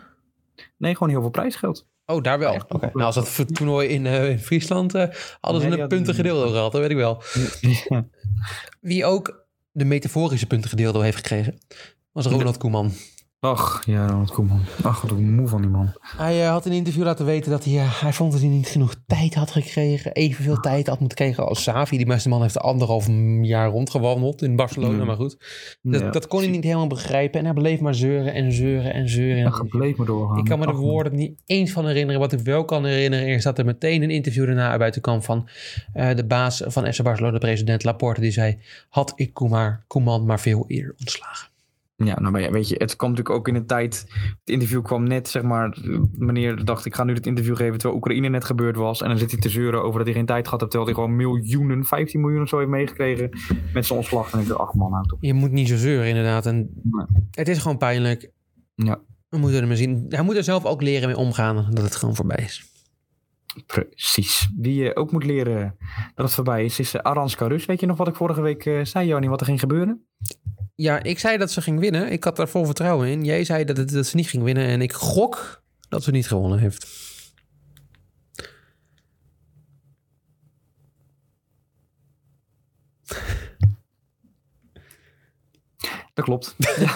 Nee, 0.76 0.92
gewoon 0.92 1.08
heel 1.08 1.20
veel 1.20 1.30
prijsgeld. 1.30 1.86
Oh, 2.06 2.22
daar 2.22 2.38
wel. 2.38 2.54
Echt. 2.54 2.70
Nou, 2.70 2.92
als 2.94 3.14
dat 3.14 3.54
toernooi 3.54 3.88
in, 3.88 4.06
eh, 4.06 4.30
in 4.30 4.38
Friesland 4.38 4.94
eh, 4.94 5.08
hadden 5.40 5.62
ze 5.62 5.68
Nee, 5.68 5.80
een 5.80 6.22
dildo 6.22 6.50
gehad, 6.50 6.72
dat 6.72 6.80
weet 6.80 6.90
ik 6.90 6.96
wel. 6.96 7.22
Wie 8.80 9.04
ook 9.04 9.46
de 9.70 9.84
metaforische 9.84 10.46
puntige 10.46 10.76
dildo 10.76 11.00
heeft 11.00 11.16
gekregen, 11.16 11.58
was 12.12 12.26
Ronald 12.26 12.56
Koeman. 12.56 12.92
Ach, 13.40 13.82
ja, 13.86 14.06
Ronald 14.06 14.30
Koeman. 14.30 14.60
Ach, 14.82 15.00
wat 15.00 15.10
ik 15.10 15.18
moe 15.18 15.48
van 15.48 15.60
die 15.60 15.70
man. 15.70 15.92
Hij 16.00 16.42
eh, 16.44 16.50
had 16.50 16.64
in 16.66 16.70
een 16.70 16.76
interview 16.76 17.04
laten 17.04 17.24
weten 17.24 17.50
dat 17.50 17.64
hij, 17.64 17.74
eh, 17.78 18.00
hij 18.00 18.12
vond 18.12 18.32
dat 18.32 18.40
hij 18.40 18.50
niet 18.50 18.68
genoeg 18.68 18.94
tijd 19.06 19.34
had 19.34 19.50
gekregen. 19.50 20.12
Evenveel 20.12 20.60
tijd 20.60 20.86
had 20.86 20.98
moeten 20.98 21.18
krijgen 21.18 21.46
als 21.46 21.62
Savi. 21.62 21.96
Die 21.96 22.06
beste 22.06 22.28
man 22.28 22.42
heeft 22.42 22.58
anderhalf 22.58 23.08
jaar 23.42 23.68
rondgewandeld 23.68 24.42
in 24.42 24.56
Barcelona, 24.56 24.98
Mm. 24.98 25.06
maar 25.06 25.16
goed. 25.16 25.36
Dat, 25.82 26.00
Ja, 26.00 26.10
dat 26.10 26.26
kon 26.26 26.40
hij 26.40 26.48
niet 26.48 26.64
helemaal 26.64 26.86
begrijpen. 26.86 27.38
En 27.38 27.44
hij 27.44 27.54
bleef 27.54 27.80
maar 27.80 27.94
zeuren 27.94 28.34
en 28.34 28.52
zeuren 28.52 28.92
en 28.94 29.08
zeuren. 29.08 29.42
Ja, 29.42 29.50
gebleef 29.50 29.96
maar 29.96 30.06
doorgaan. 30.06 30.38
Ik 30.38 30.44
kan 30.44 30.58
me 30.58 30.66
de 30.66 30.72
woorden 30.72 31.14
niet 31.14 31.40
eens 31.46 31.70
van 31.70 31.86
herinneren. 31.86 32.20
Wat 32.20 32.32
ik 32.32 32.40
wel 32.40 32.64
kan 32.64 32.84
herinneren 32.84 33.28
is 33.28 33.42
dat 33.42 33.58
er 33.58 33.64
meteen 33.64 34.02
een 34.02 34.10
interview 34.10 34.46
daarna 34.46 34.68
uit 34.70 34.78
buiten 34.78 35.00
kwam 35.00 35.22
van 35.22 35.48
eh, 35.92 36.14
de 36.16 36.24
baas 36.26 36.62
van 36.66 36.92
FC 36.92 37.02
Barcelona, 37.02 37.32
de 37.32 37.38
president 37.38 37.84
Laporte. 37.84 38.20
Die 38.20 38.30
zei, 38.30 38.58
had 38.88 39.12
ik 39.16 39.34
Koeman, 39.34 39.76
Koeman 39.86 40.26
maar 40.26 40.40
veel 40.40 40.64
eerder 40.66 40.94
ontslagen. 40.98 41.54
Ja, 42.04 42.20
nou 42.20 42.32
maar 42.32 42.40
ja, 42.40 42.50
weet 42.50 42.68
je, 42.68 42.74
het 42.78 42.96
kwam 42.96 43.10
natuurlijk 43.10 43.36
ook 43.38 43.48
in 43.48 43.54
een 43.54 43.66
tijd. 43.66 44.04
Het 44.40 44.50
interview 44.50 44.82
kwam 44.82 45.02
net, 45.02 45.28
zeg 45.28 45.42
maar. 45.42 45.78
Meneer 46.12 46.64
dacht, 46.64 46.84
ik 46.86 46.94
ga 46.94 47.04
nu 47.04 47.14
dit 47.14 47.26
interview 47.26 47.56
geven 47.56 47.72
terwijl 47.78 47.94
Oekraïne 47.94 48.28
net 48.28 48.44
gebeurd 48.44 48.76
was. 48.76 49.02
En 49.02 49.08
dan 49.08 49.18
zit 49.18 49.30
hij 49.30 49.40
te 49.40 49.48
zeuren 49.48 49.82
over 49.82 49.96
dat 49.98 50.06
hij 50.06 50.16
geen 50.16 50.26
tijd 50.26 50.44
gehad 50.44 50.60
heeft. 50.60 50.72
Terwijl 50.72 50.94
hij 50.94 51.02
gewoon 51.02 51.16
miljoenen, 51.16 51.84
15 51.84 52.20
miljoen 52.20 52.42
of 52.42 52.48
zo 52.48 52.58
heeft 52.58 52.70
meegekregen 52.70 53.30
met 53.72 53.86
zijn 53.86 53.98
ontslag. 53.98 54.32
En 54.32 54.40
ik 54.40 54.46
dacht, 54.46 54.60
ach 54.60 54.74
man, 54.74 55.12
op. 55.12 55.18
Je 55.20 55.34
moet 55.34 55.50
niet 55.50 55.68
zo 55.68 55.76
zeuren 55.76 56.08
inderdaad. 56.08 56.46
En 56.46 56.56
Nee. 56.82 57.06
het 57.30 57.48
is 57.48 57.58
gewoon 57.58 57.78
pijnlijk. 57.78 58.30
Ja, 58.74 59.00
We 59.28 59.38
moeten 59.38 59.60
er 59.60 59.66
maar 59.66 59.76
zien. 59.76 60.06
Hij 60.08 60.22
moet 60.22 60.36
er 60.36 60.44
zelf 60.44 60.64
ook 60.64 60.82
leren 60.82 61.08
mee 61.08 61.16
omgaan 61.16 61.66
dat 61.70 61.84
het 61.84 61.96
gewoon 61.96 62.14
voorbij 62.16 62.44
is. 62.44 62.64
precies. 63.66 64.50
Wie 64.56 64.74
je 64.74 64.96
ook 64.96 65.12
moet 65.12 65.24
leren 65.24 65.76
dat 66.14 66.24
het 66.26 66.34
voorbij 66.34 66.64
is, 66.64 66.78
is 66.78 66.94
uh, 66.94 67.00
Arans 67.00 67.34
Karus. 67.34 67.66
Weet 67.66 67.80
je 67.80 67.86
nog 67.86 67.96
wat 67.96 68.08
ik 68.08 68.14
vorige 68.14 68.40
week 68.40 68.66
eh, 68.66 68.84
zei, 68.84 69.06
Joni, 69.08 69.28
wat 69.28 69.40
er 69.40 69.46
ging 69.46 69.60
gebeuren? 69.60 70.06
Ja, 70.76 71.02
ik 71.02 71.18
zei 71.18 71.38
dat 71.38 71.50
ze 71.52 71.62
ging 71.62 71.78
winnen. 71.80 72.12
Ik 72.12 72.24
had 72.24 72.36
daar 72.36 72.48
vol 72.48 72.64
vertrouwen 72.64 73.08
in. 73.08 73.24
Jij 73.24 73.44
zei 73.44 73.64
dat, 73.64 73.76
het, 73.76 73.90
dat 73.92 74.06
ze 74.06 74.16
niet 74.16 74.28
ging 74.28 74.42
winnen. 74.42 74.66
En 74.66 74.82
ik 74.82 74.92
gok 74.92 75.62
dat 75.88 76.02
ze 76.02 76.10
niet 76.10 76.26
gewonnen 76.28 76.58
heeft. 76.58 76.86
Dat 86.14 86.24
klopt. 86.24 86.54
Ja. 86.78 86.94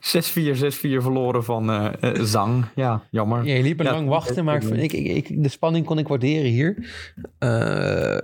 6-4, 0.00 0.56
6-4 0.56 1.02
verloren 1.02 1.44
van 1.44 1.70
eh, 1.70 1.92
eh, 2.00 2.22
Zang. 2.22 2.64
Ja, 2.74 3.02
jammer. 3.10 3.44
Ja, 3.44 3.54
je 3.54 3.62
liep 3.62 3.82
Ja, 3.82 3.90
lang 3.92 4.08
wachten, 4.08 4.44
maar 4.44 4.62
ik, 4.62 4.92
ik, 4.92 4.92
ik, 4.92 5.28
ik- 5.28 5.42
de 5.42 5.48
spanning 5.48 5.86
kon 5.86 5.98
ik 5.98 6.08
waarderen 6.08 6.50
hier. 6.50 6.90
Eh, 7.38 8.18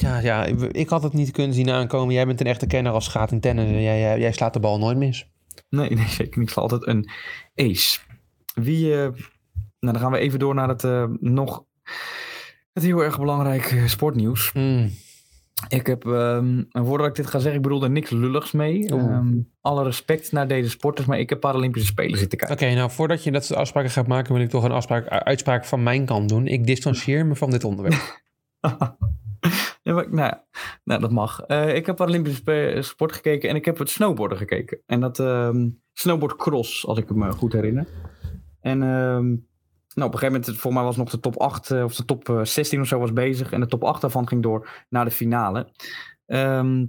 ja, 0.00 0.18
ja, 0.18 0.44
ik 0.72 0.88
had 0.88 1.02
het 1.02 1.12
niet 1.12 1.30
kunnen 1.30 1.54
zien 1.54 1.70
aankomen. 1.70 2.14
Jij 2.14 2.26
bent 2.26 2.40
een 2.40 2.46
echte 2.46 2.66
kenner 2.66 2.92
als 2.92 3.04
het 3.04 3.14
gaat 3.14 3.32
in 3.32 3.40
tennis. 3.40 3.70
Jij, 3.70 4.00
jij, 4.00 4.18
jij 4.18 4.32
slaat 4.32 4.52
de 4.52 4.60
bal 4.60 4.78
nooit 4.78 4.96
mis. 4.96 5.30
Nee, 5.68 5.90
nee, 5.90 6.08
zeker 6.18 6.38
niet. 6.38 6.48
Ik 6.48 6.54
sla 6.54 6.62
altijd 6.62 6.86
een 6.86 7.10
ace. 7.54 7.98
Wie, 8.54 8.92
eh, 8.92 9.08
nou 9.80 9.92
dan 9.92 9.98
gaan 9.98 10.12
we 10.12 10.18
even 10.18 10.38
door 10.38 10.54
naar 10.54 10.68
het 10.68 10.84
eh, 10.84 11.04
nog 11.20 11.64
het 12.72 12.82
heel 12.82 13.04
erg 13.04 13.18
belangrijke 13.18 13.88
sportnieuws. 13.88 14.52
Mm. 14.52 14.90
Ik 15.68 15.86
heb, 15.86 16.06
ehm, 16.06 16.62
en 16.70 16.86
voordat 16.86 17.06
ik 17.06 17.14
dit 17.14 17.26
ga 17.26 17.38
zeggen, 17.38 17.54
ik 17.54 17.62
bedoel 17.62 17.82
er 17.82 17.90
niks 17.90 18.10
lulligs 18.10 18.52
mee. 18.52 18.88
Ehm, 18.88 19.32
alle 19.60 19.84
respect 19.84 20.32
naar 20.32 20.48
deze 20.48 20.70
sporters, 20.70 21.06
maar 21.06 21.18
ik 21.18 21.28
heb 21.28 21.40
Paralympische 21.40 21.88
Spelen 21.88 22.18
zitten 22.18 22.38
kijken. 22.38 22.56
Oké, 22.56 22.74
nou 22.74 22.90
voordat 22.90 23.24
je 23.24 23.30
dat 23.30 23.44
soort 23.44 23.58
afspraken 23.58 23.90
gaat 23.90 24.06
maken, 24.06 24.32
wil 24.34 24.42
ik 24.42 24.50
toch 24.50 24.64
een 24.64 24.72
afspraak, 24.72 25.08
uitspraak 25.08 25.64
van 25.64 25.82
mijn 25.82 26.04
kant 26.04 26.28
doen. 26.28 26.46
Ik 26.46 26.66
distancieer 26.66 27.26
me 27.26 27.36
van 27.36 27.50
dit 27.50 27.64
onderwerp. 27.64 28.20
Ja, 29.88 29.94
maar, 29.94 30.10
nou, 30.10 30.32
nou, 30.84 31.00
dat 31.00 31.10
mag. 31.10 31.40
Eh, 31.40 31.74
ik 31.74 31.86
heb 31.86 31.96
Paralympische 31.96 32.78
sport 32.80 33.12
gekeken 33.12 33.48
en 33.48 33.56
ik 33.56 33.64
heb 33.64 33.78
het 33.78 33.90
snowboarden 33.90 34.38
gekeken. 34.38 34.80
En 34.86 35.00
dat 35.00 35.18
ehm 35.18 35.68
snowboardcross, 35.92 36.86
als 36.86 36.98
ik 36.98 37.10
me 37.10 37.32
goed 37.32 37.52
herinner. 37.52 37.86
En 38.60 38.82
ehm, 38.82 39.26
nou, 39.94 40.08
op 40.08 40.12
een 40.12 40.18
gegeven 40.18 40.40
moment, 40.40 40.56
voor 40.56 40.72
mij 40.72 40.82
was 40.82 40.96
nog 40.96 41.10
de 41.10 41.20
top 41.20 41.36
8 41.36 41.70
eh, 41.70 41.84
of 41.84 41.94
de 41.94 42.04
top 42.04 42.28
eh, 42.28 42.44
16 42.44 42.80
of 42.80 42.86
zo 42.86 42.98
was 42.98 43.12
bezig. 43.12 43.52
En 43.52 43.60
de 43.60 43.66
top 43.66 43.84
8 43.84 44.00
daarvan 44.00 44.28
ging 44.28 44.42
door 44.42 44.68
naar 44.88 45.04
de 45.04 45.10
finale. 45.10 45.72
Ehm, 46.26 46.86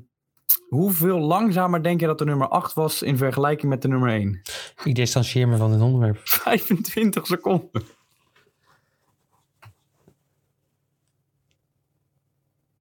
hoeveel 0.68 1.20
langzamer 1.20 1.84
denk 1.84 2.00
je 2.00 2.06
dat 2.06 2.18
de 2.18 2.26
nummer 2.26 2.48
8 2.48 2.74
was 2.74 3.02
in 3.02 3.18
vergelijking 3.18 3.72
met 3.72 3.82
de 3.82 3.88
nummer 3.88 4.10
1? 4.10 4.42
ik 4.84 4.96
distancieer 4.96 5.48
me 5.48 5.58
van 5.58 5.72
dit 5.72 5.82
onderwerp. 5.82 6.20
25 6.24 7.26
seconden. 7.26 7.84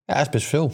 Ja, 0.09 0.15
dat 0.15 0.23
is 0.27 0.29
best 0.31 0.47
veel. 0.47 0.73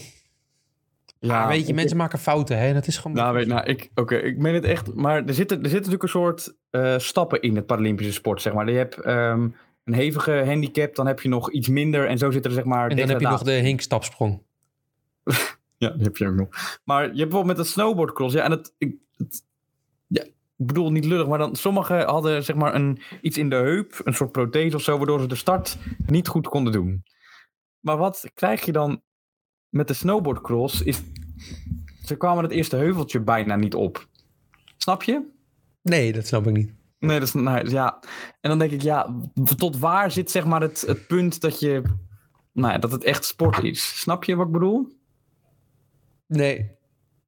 Ja, 1.18 1.48
weet 1.48 1.66
je, 1.66 1.74
mensen 1.74 1.96
maken 1.96 2.18
fouten, 2.18 2.58
hè? 2.58 2.72
Dat 2.72 2.86
is 2.86 2.96
gewoon... 2.96 3.16
Nou, 3.16 3.34
weet, 3.34 3.46
nou 3.46 3.64
ik, 3.66 3.90
oké, 3.94 4.16
ik 4.16 4.38
meen 4.38 4.54
het 4.54 4.64
echt. 4.64 4.94
Maar 4.94 5.24
er 5.24 5.34
zitten, 5.34 5.56
er 5.62 5.68
zitten 5.70 5.92
natuurlijk 5.92 6.02
een 6.02 6.08
soort 6.08 6.54
eh, 6.70 6.98
stappen 6.98 7.42
in 7.42 7.56
het 7.56 7.66
Paralympische 7.66 8.12
sport, 8.12 8.42
zeg 8.42 8.52
maar. 8.52 8.70
Je 8.70 8.76
hebt 8.76 8.96
ehm, 9.00 9.48
een 9.84 9.94
hevige 9.94 10.42
handicap, 10.46 10.94
dan 10.94 11.06
heb 11.06 11.20
je 11.20 11.28
nog 11.28 11.50
iets 11.52 11.68
minder. 11.68 12.08
En 12.08 12.18
zo 12.18 12.30
zit 12.30 12.44
er, 12.44 12.50
zeg 12.50 12.64
maar, 12.64 12.82
en 12.90 12.96
dan 12.96 13.08
heb 13.08 13.20
je 13.20 13.26
nog 13.26 13.42
de 13.42 13.52
hinkstapsprong. 13.52 14.42
Ja, 15.76 15.90
die 15.90 16.02
heb 16.02 16.16
je 16.16 16.26
ook 16.28 16.34
nog. 16.34 16.48
Maar 16.84 17.00
je 17.02 17.06
hebt 17.06 17.16
bijvoorbeeld 17.16 17.46
met 17.46 17.56
het 17.56 17.66
snowboardcross, 17.66 18.34
ja, 18.34 18.42
en 18.44 18.50
het, 18.50 18.74
ik, 18.78 18.94
het- 19.16 19.42
ja, 20.06 20.22
ik 20.22 20.32
bedoel 20.56 20.90
niet 20.92 21.04
lullig, 21.04 21.26
maar 21.26 21.38
dan 21.38 21.56
sommigen 21.56 22.04
hadden 22.06 22.44
zeg 22.44 22.56
maar 22.56 22.74
een, 22.74 22.98
iets 23.20 23.38
in 23.38 23.48
de 23.50 23.56
heup, 23.56 24.00
een 24.04 24.14
soort 24.14 24.32
prothese 24.32 24.76
of 24.76 24.82
zo, 24.82 24.96
waardoor 24.96 25.20
ze 25.20 25.26
de 25.26 25.34
start 25.34 25.76
niet 26.06 26.28
goed 26.28 26.48
konden 26.48 26.72
doen. 26.72 27.04
Maar 27.80 27.96
wat 27.96 28.30
krijg 28.34 28.64
je 28.64 28.72
dan 28.72 29.02
met 29.74 29.88
de 29.88 29.94
snowboardcross? 29.94 30.82
Is, 30.82 31.02
ze 32.04 32.16
kwamen 32.16 32.42
het 32.42 32.52
eerste 32.52 32.76
heuveltje 32.76 33.20
bijna 33.20 33.56
niet 33.56 33.74
op. 33.74 34.08
Snap 34.76 35.02
je? 35.02 35.22
Nee, 35.82 36.12
dat 36.12 36.26
snap 36.26 36.46
ik 36.46 36.52
niet. 36.52 36.72
Nee, 36.98 37.18
dat 37.18 37.28
is, 37.28 37.34
nou, 37.34 37.70
ja. 37.70 38.00
En 38.40 38.50
dan 38.50 38.58
denk 38.58 38.70
ik, 38.70 38.82
ja, 38.82 39.20
tot 39.56 39.78
waar 39.78 40.10
zit 40.10 40.30
zeg 40.30 40.44
maar 40.44 40.60
het, 40.60 40.84
het 40.86 41.06
punt 41.06 41.40
dat 41.40 41.60
je, 41.60 41.82
nou 42.52 42.72
ja, 42.72 42.78
dat 42.78 42.92
het 42.92 43.04
echt 43.04 43.24
sport 43.24 43.62
is? 43.62 44.00
Snap 44.00 44.24
je 44.24 44.36
wat 44.36 44.46
ik 44.46 44.52
bedoel? 44.52 44.98
Nee, 46.26 46.70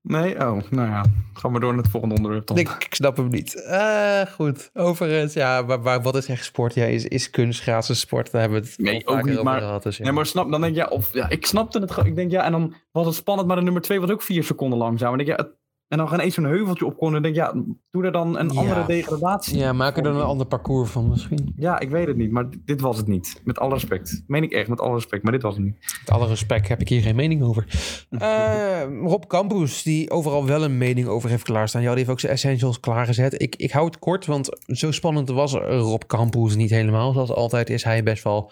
Nee? 0.09 0.35
Oh, 0.35 0.59
nou 0.71 0.89
ja. 0.89 1.05
Gaan 1.35 1.53
we 1.53 1.61
door 1.61 1.75
naar 1.75 1.83
het 1.83 1.91
volgende 1.91 2.15
onderwerp 2.15 2.47
dan. 2.47 2.57
ik, 2.59 2.69
ik 2.69 2.95
snap 2.95 3.17
hem 3.17 3.29
niet. 3.29 3.65
Eh, 3.65 4.21
goed. 4.35 4.71
Overigens, 4.75 5.33
ja, 5.33 5.63
maar, 5.63 5.81
maar 5.81 6.03
wat 6.03 6.17
is 6.17 6.27
echt 6.29 6.45
sport? 6.45 6.75
Ja, 6.75 6.85
is, 6.85 7.05
is 7.05 7.31
kunst, 7.31 7.65
sport? 7.83 8.31
Daar 8.31 8.41
hebben 8.41 8.61
we 8.63 8.67
het 8.69 8.79
Nee, 8.79 9.07
ook 9.07 9.23
niet, 9.23 9.33
over 9.33 9.45
maar- 9.45 9.61
gehad. 9.61 9.83
Dus, 9.83 9.97
ja. 9.97 10.05
Nee, 10.05 10.13
maar 10.13 10.27
snap, 10.27 10.51
dan 10.51 10.61
denk 10.61 10.75
je, 10.75 10.81
ja, 10.81 10.87
of, 10.87 11.13
ja, 11.13 11.29
ik 11.29 11.47
snapte 11.47 11.79
het 11.81 11.91
gewoon. 11.91 12.09
Ik 12.09 12.17
denk, 12.17 12.31
ja, 12.31 12.45
en 12.45 12.53
dan 12.53 12.75
was 12.93 13.07
het 13.07 13.15
spannend, 13.15 13.49
maar 13.49 13.57
de 13.57 13.63
nummer 13.63 13.83
twee 13.83 14.01
was 14.01 14.11
ook 14.11 14.23
vier 14.23 14.45
seconden 14.45 14.79
langzaam. 14.79 15.11
En, 15.11 15.17
denk, 15.25 15.29
ja, 15.39 15.45
het- 15.45 15.55
en 15.89 15.99
dan 15.99 16.09
gaan 16.09 16.21
eens 16.21 16.35
zo'n 16.35 16.45
heuveltje 16.45 16.87
op 16.87 16.97
kon. 16.97 17.15
En 17.15 17.23
denk 17.23 17.35
ja, 17.35 17.53
doe 17.91 18.05
er 18.05 18.13
dan 18.13 18.39
een 18.39 18.51
Ja. 18.53 18.61
andere 18.61 18.87
degradatie. 18.87 19.59
Ja, 19.59 19.73
maak 19.73 19.97
er 19.97 20.03
dan 20.03 20.17
een 20.17 20.23
ander 20.23 20.47
parcours 20.47 20.91
van 20.91 21.09
misschien. 21.09 21.53
Ja, 21.57 21.79
ik 21.81 21.91
weet 21.91 22.07
het 22.07 22.17
niet, 22.17 22.31
maar 22.31 22.47
dit 22.65 22.81
was 22.81 22.97
het 22.97 23.07
niet. 23.07 23.41
Met 23.45 23.59
alle 23.59 23.75
respect. 23.75 24.23
Meen 24.27 24.43
ik 24.43 24.53
echt, 24.53 24.69
met 24.69 24.81
alle 24.81 24.95
respect, 24.95 25.23
maar 25.23 25.33
dit 25.33 25.43
was 25.43 25.55
het 25.55 25.65
niet. 25.65 25.77
Met 26.05 26.11
alle 26.15 26.27
respect 26.27 26.69
heb 26.69 26.81
ik 26.81 26.89
hier 26.89 27.03
geen 27.03 27.17
mening 27.17 27.43
over. 27.43 27.65
Eh, 28.19 28.83
Rob 29.03 29.25
Campus, 29.27 29.83
die 29.83 30.11
overal 30.11 30.47
wel 30.47 30.65
een 30.65 30.79
mening 30.79 31.07
over 31.07 31.31
heeft 31.31 31.43
klaarstaan. 31.43 31.83
Ja, 31.83 31.89
die 31.89 31.97
heeft 31.99 32.11
ook 32.11 32.21
zijn 32.21 32.33
essentials 32.33 32.81
klaargezet. 32.81 33.43
Ik, 33.43 33.57
ik 33.57 33.71
hou 33.71 33.87
het 33.87 33.99
kort, 33.99 34.27
want 34.27 34.59
zo 34.67 34.91
spannend 34.91 35.29
was 35.29 35.53
Rob 35.53 36.03
Campus 36.07 36.57
niet 36.57 36.71
helemaal. 36.71 37.13
Zoals 37.13 37.31
altijd 37.33 37.71
is 37.71 37.85
hij 37.85 38.03
best 38.03 38.25
wel 38.25 38.51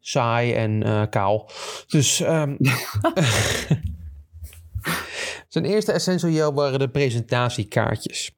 saai 0.00 0.52
en 0.52 0.82
eh, 0.82 1.02
kaal. 1.10 1.50
Dus 1.86 2.20
ehm, 2.20 2.56
zijn 5.48 5.64
eerste 5.64 5.92
essential 5.92 6.32
gel 6.32 6.54
waren 6.54 6.78
de 6.78 6.88
presentatiekaartjes. 6.88 8.36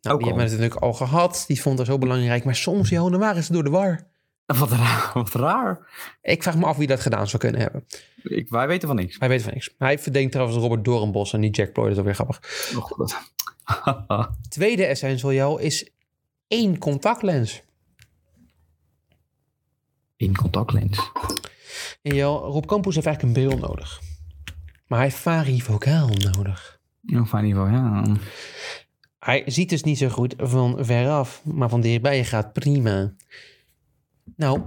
Nou, 0.00 0.18
die 0.18 0.26
hebben 0.26 0.44
we 0.44 0.50
natuurlijk 0.50 0.80
al 0.80 0.92
gehad. 0.92 1.44
Die 1.46 1.60
vond 1.60 1.80
ik 1.80 1.86
zo 1.86 1.98
belangrijk. 1.98 2.44
Maar 2.44 2.56
soms, 2.56 2.88
joh, 2.88 3.10
dan 3.10 3.20
waren 3.20 3.44
ze 3.44 3.52
door 3.52 3.64
de 3.64 3.70
war. 3.70 4.06
Wat 4.58 4.70
raar. 4.70 5.10
Wat 5.14 5.32
raar. 5.32 5.88
Ik 6.22 6.42
vraag 6.42 6.56
me 6.56 6.64
af 6.64 6.76
wie 6.76 6.86
dat 6.86 7.00
gedaan 7.00 7.28
zou 7.28 7.42
kunnen 7.42 7.60
hebben. 7.60 7.86
Ik, 8.22 8.48
wij 8.48 8.66
weten 8.66 8.88
van 8.88 8.96
niks. 8.96 9.16
Hij 9.18 9.28
weet 9.28 9.42
van 9.42 9.52
niks. 9.52 9.74
Hij 9.78 9.98
verdenkt 9.98 10.32
trouwens 10.32 10.58
Robert 10.58 10.84
Doornbos 10.84 11.32
en 11.32 11.40
niet 11.40 11.56
Jack 11.56 11.72
Ploy. 11.72 11.84
Dat 11.84 11.92
is 11.92 11.98
ook 11.98 12.04
weer 12.04 12.14
grappig. 12.14 12.40
Oh. 14.08 14.26
Tweede 14.48 14.84
essential 14.84 15.30
gel 15.30 15.58
is 15.58 15.90
één 16.48 16.78
contactlens. 16.78 17.62
In 20.16 20.36
contactlens. 20.36 21.10
En 22.02 22.14
Jel, 22.14 22.38
Rob 22.38 22.66
Campus 22.66 22.94
heeft 22.94 23.06
eigenlijk 23.06 23.36
een 23.36 23.46
bril 23.46 23.68
nodig. 23.68 24.00
Maar 24.86 24.98
hij 24.98 25.08
heeft 25.08 25.20
varivocaal 25.20 26.08
nodig. 26.08 26.80
Ja. 27.70 28.16
Hij 29.18 29.42
ziet 29.46 29.68
dus 29.68 29.82
niet 29.82 29.98
zo 29.98 30.08
goed 30.08 30.34
van 30.36 30.84
veraf, 30.84 31.44
maar 31.44 31.68
van 31.68 31.80
dichtbij 31.80 32.24
gaat 32.24 32.52
prima. 32.52 33.14
Nou, 34.36 34.60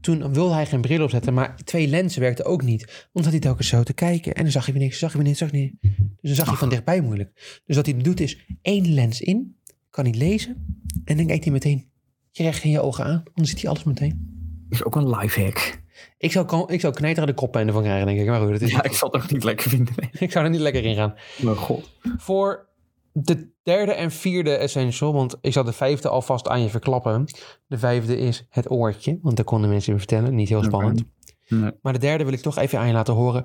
toen 0.00 0.32
wilde 0.32 0.54
hij 0.54 0.66
geen 0.66 0.80
bril 0.80 1.02
opzetten, 1.02 1.34
maar 1.34 1.56
twee 1.56 1.88
lenzen 1.88 2.20
werkten 2.20 2.44
ook 2.44 2.62
niet. 2.62 3.08
Omdat 3.12 3.30
hij 3.30 3.40
telkens 3.40 3.68
zo 3.68 3.82
te 3.82 3.92
kijken 3.92 4.34
en 4.34 4.42
dan 4.42 4.52
zag 4.52 4.66
je 4.66 4.72
weer 4.72 4.82
niks, 4.82 4.98
zag 4.98 5.10
je 5.10 5.16
weer 5.18 5.26
niks, 5.26 5.38
zag 5.38 5.50
je 5.50 5.56
niet. 5.56 5.74
Dus 5.80 6.18
dan 6.20 6.34
zag 6.34 6.50
je 6.50 6.56
van 6.56 6.68
dichtbij 6.68 7.00
moeilijk. 7.00 7.60
Dus 7.66 7.76
wat 7.76 7.86
hij 7.86 7.96
doet 7.96 8.20
is 8.20 8.46
één 8.62 8.94
lens 8.94 9.20
in, 9.20 9.56
kan 9.90 10.04
hij 10.04 10.14
lezen 10.14 10.76
en 11.04 11.16
dan 11.16 11.26
kijkt 11.26 11.44
hij 11.44 11.52
meteen 11.52 11.90
je 12.30 12.42
recht 12.42 12.64
in 12.64 12.70
je 12.70 12.80
ogen 12.80 13.04
aan. 13.04 13.22
Dan 13.34 13.46
ziet 13.46 13.60
hij 13.60 13.70
alles 13.70 13.84
meteen. 13.84 14.28
Is 14.68 14.84
ook 14.84 14.96
een 14.96 15.10
lifehack. 15.10 15.79
Ik 16.18 16.32
zou, 16.32 16.72
ik 16.72 16.80
zou 16.80 16.94
knijteren 16.94 17.28
de 17.28 17.34
koppijn 17.34 17.66
ervan 17.66 17.82
krijgen, 17.82 18.06
denk 18.06 18.18
ik. 18.20 18.26
Maar 18.26 18.40
goed, 18.40 18.50
dat 18.50 18.60
is, 18.60 18.70
Ja, 18.70 18.82
ik 18.82 18.92
zal 18.92 19.10
het 19.10 19.22
ook 19.22 19.30
niet 19.30 19.44
lekker 19.44 19.70
vinden. 19.70 19.94
nee. 19.96 20.10
ik 20.26 20.32
zou 20.32 20.44
er 20.44 20.50
niet 20.50 20.60
lekker 20.60 20.84
in 20.84 20.94
gaan. 20.94 21.14
Oh, 21.44 21.56
god. 21.56 21.90
Voor 22.16 22.68
de 23.12 23.48
derde 23.62 23.92
en 23.92 24.10
vierde 24.10 24.54
essential, 24.56 25.12
want 25.12 25.36
ik 25.40 25.52
zal 25.52 25.64
de 25.64 25.72
vijfde 25.72 26.08
alvast 26.08 26.48
aan 26.48 26.62
je 26.62 26.68
verklappen. 26.68 27.24
De 27.66 27.78
vijfde 27.78 28.16
is 28.18 28.46
het 28.50 28.70
oortje, 28.70 29.18
want 29.22 29.36
daar 29.36 29.44
konden 29.44 29.70
mensen 29.70 29.92
me 29.92 29.98
vertellen. 29.98 30.34
Niet 30.34 30.48
heel 30.48 30.62
spannend. 30.62 31.02
Nee. 31.48 31.70
Maar 31.82 31.92
de 31.92 31.98
derde 31.98 32.24
wil 32.24 32.32
ik 32.32 32.40
toch 32.40 32.58
even 32.58 32.78
aan 32.78 32.86
je 32.86 32.92
laten 32.92 33.14
horen. 33.14 33.44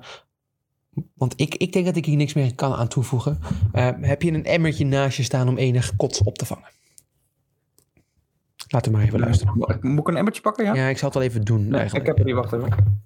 Want 1.14 1.32
ik, 1.36 1.54
ik 1.54 1.72
denk 1.72 1.84
dat 1.86 1.96
ik 1.96 2.04
hier 2.04 2.16
niks 2.16 2.34
meer 2.34 2.54
kan 2.54 2.74
aan 2.74 2.88
toevoegen. 2.88 3.38
Eh, 3.72 3.88
heb 4.00 4.22
je 4.22 4.32
een 4.32 4.44
emmertje 4.44 4.84
naast 4.84 5.16
je 5.16 5.22
staan 5.22 5.48
om 5.48 5.56
enig 5.56 5.96
kots 5.96 6.22
op 6.22 6.38
te 6.38 6.46
vangen? 6.46 6.68
Laten 8.68 8.90
we 8.92 8.96
maar 8.98 9.06
even 9.06 9.20
luisteren. 9.20 9.54
Moet 9.80 9.98
ik 9.98 10.08
een 10.08 10.16
emmertje 10.16 10.42
pakken, 10.42 10.64
ja? 10.64 10.74
Ja, 10.74 10.86
ik 10.86 10.98
zal 10.98 11.08
het 11.08 11.18
wel 11.18 11.26
even 11.26 11.44
doen 11.44 11.68
Nee, 11.68 11.80
eigenlijk. 11.80 12.08
ik 12.08 12.16
heb 12.16 12.18
er 12.18 12.24
niet, 12.24 12.34
wacht 12.34 12.52
even. 12.52 13.04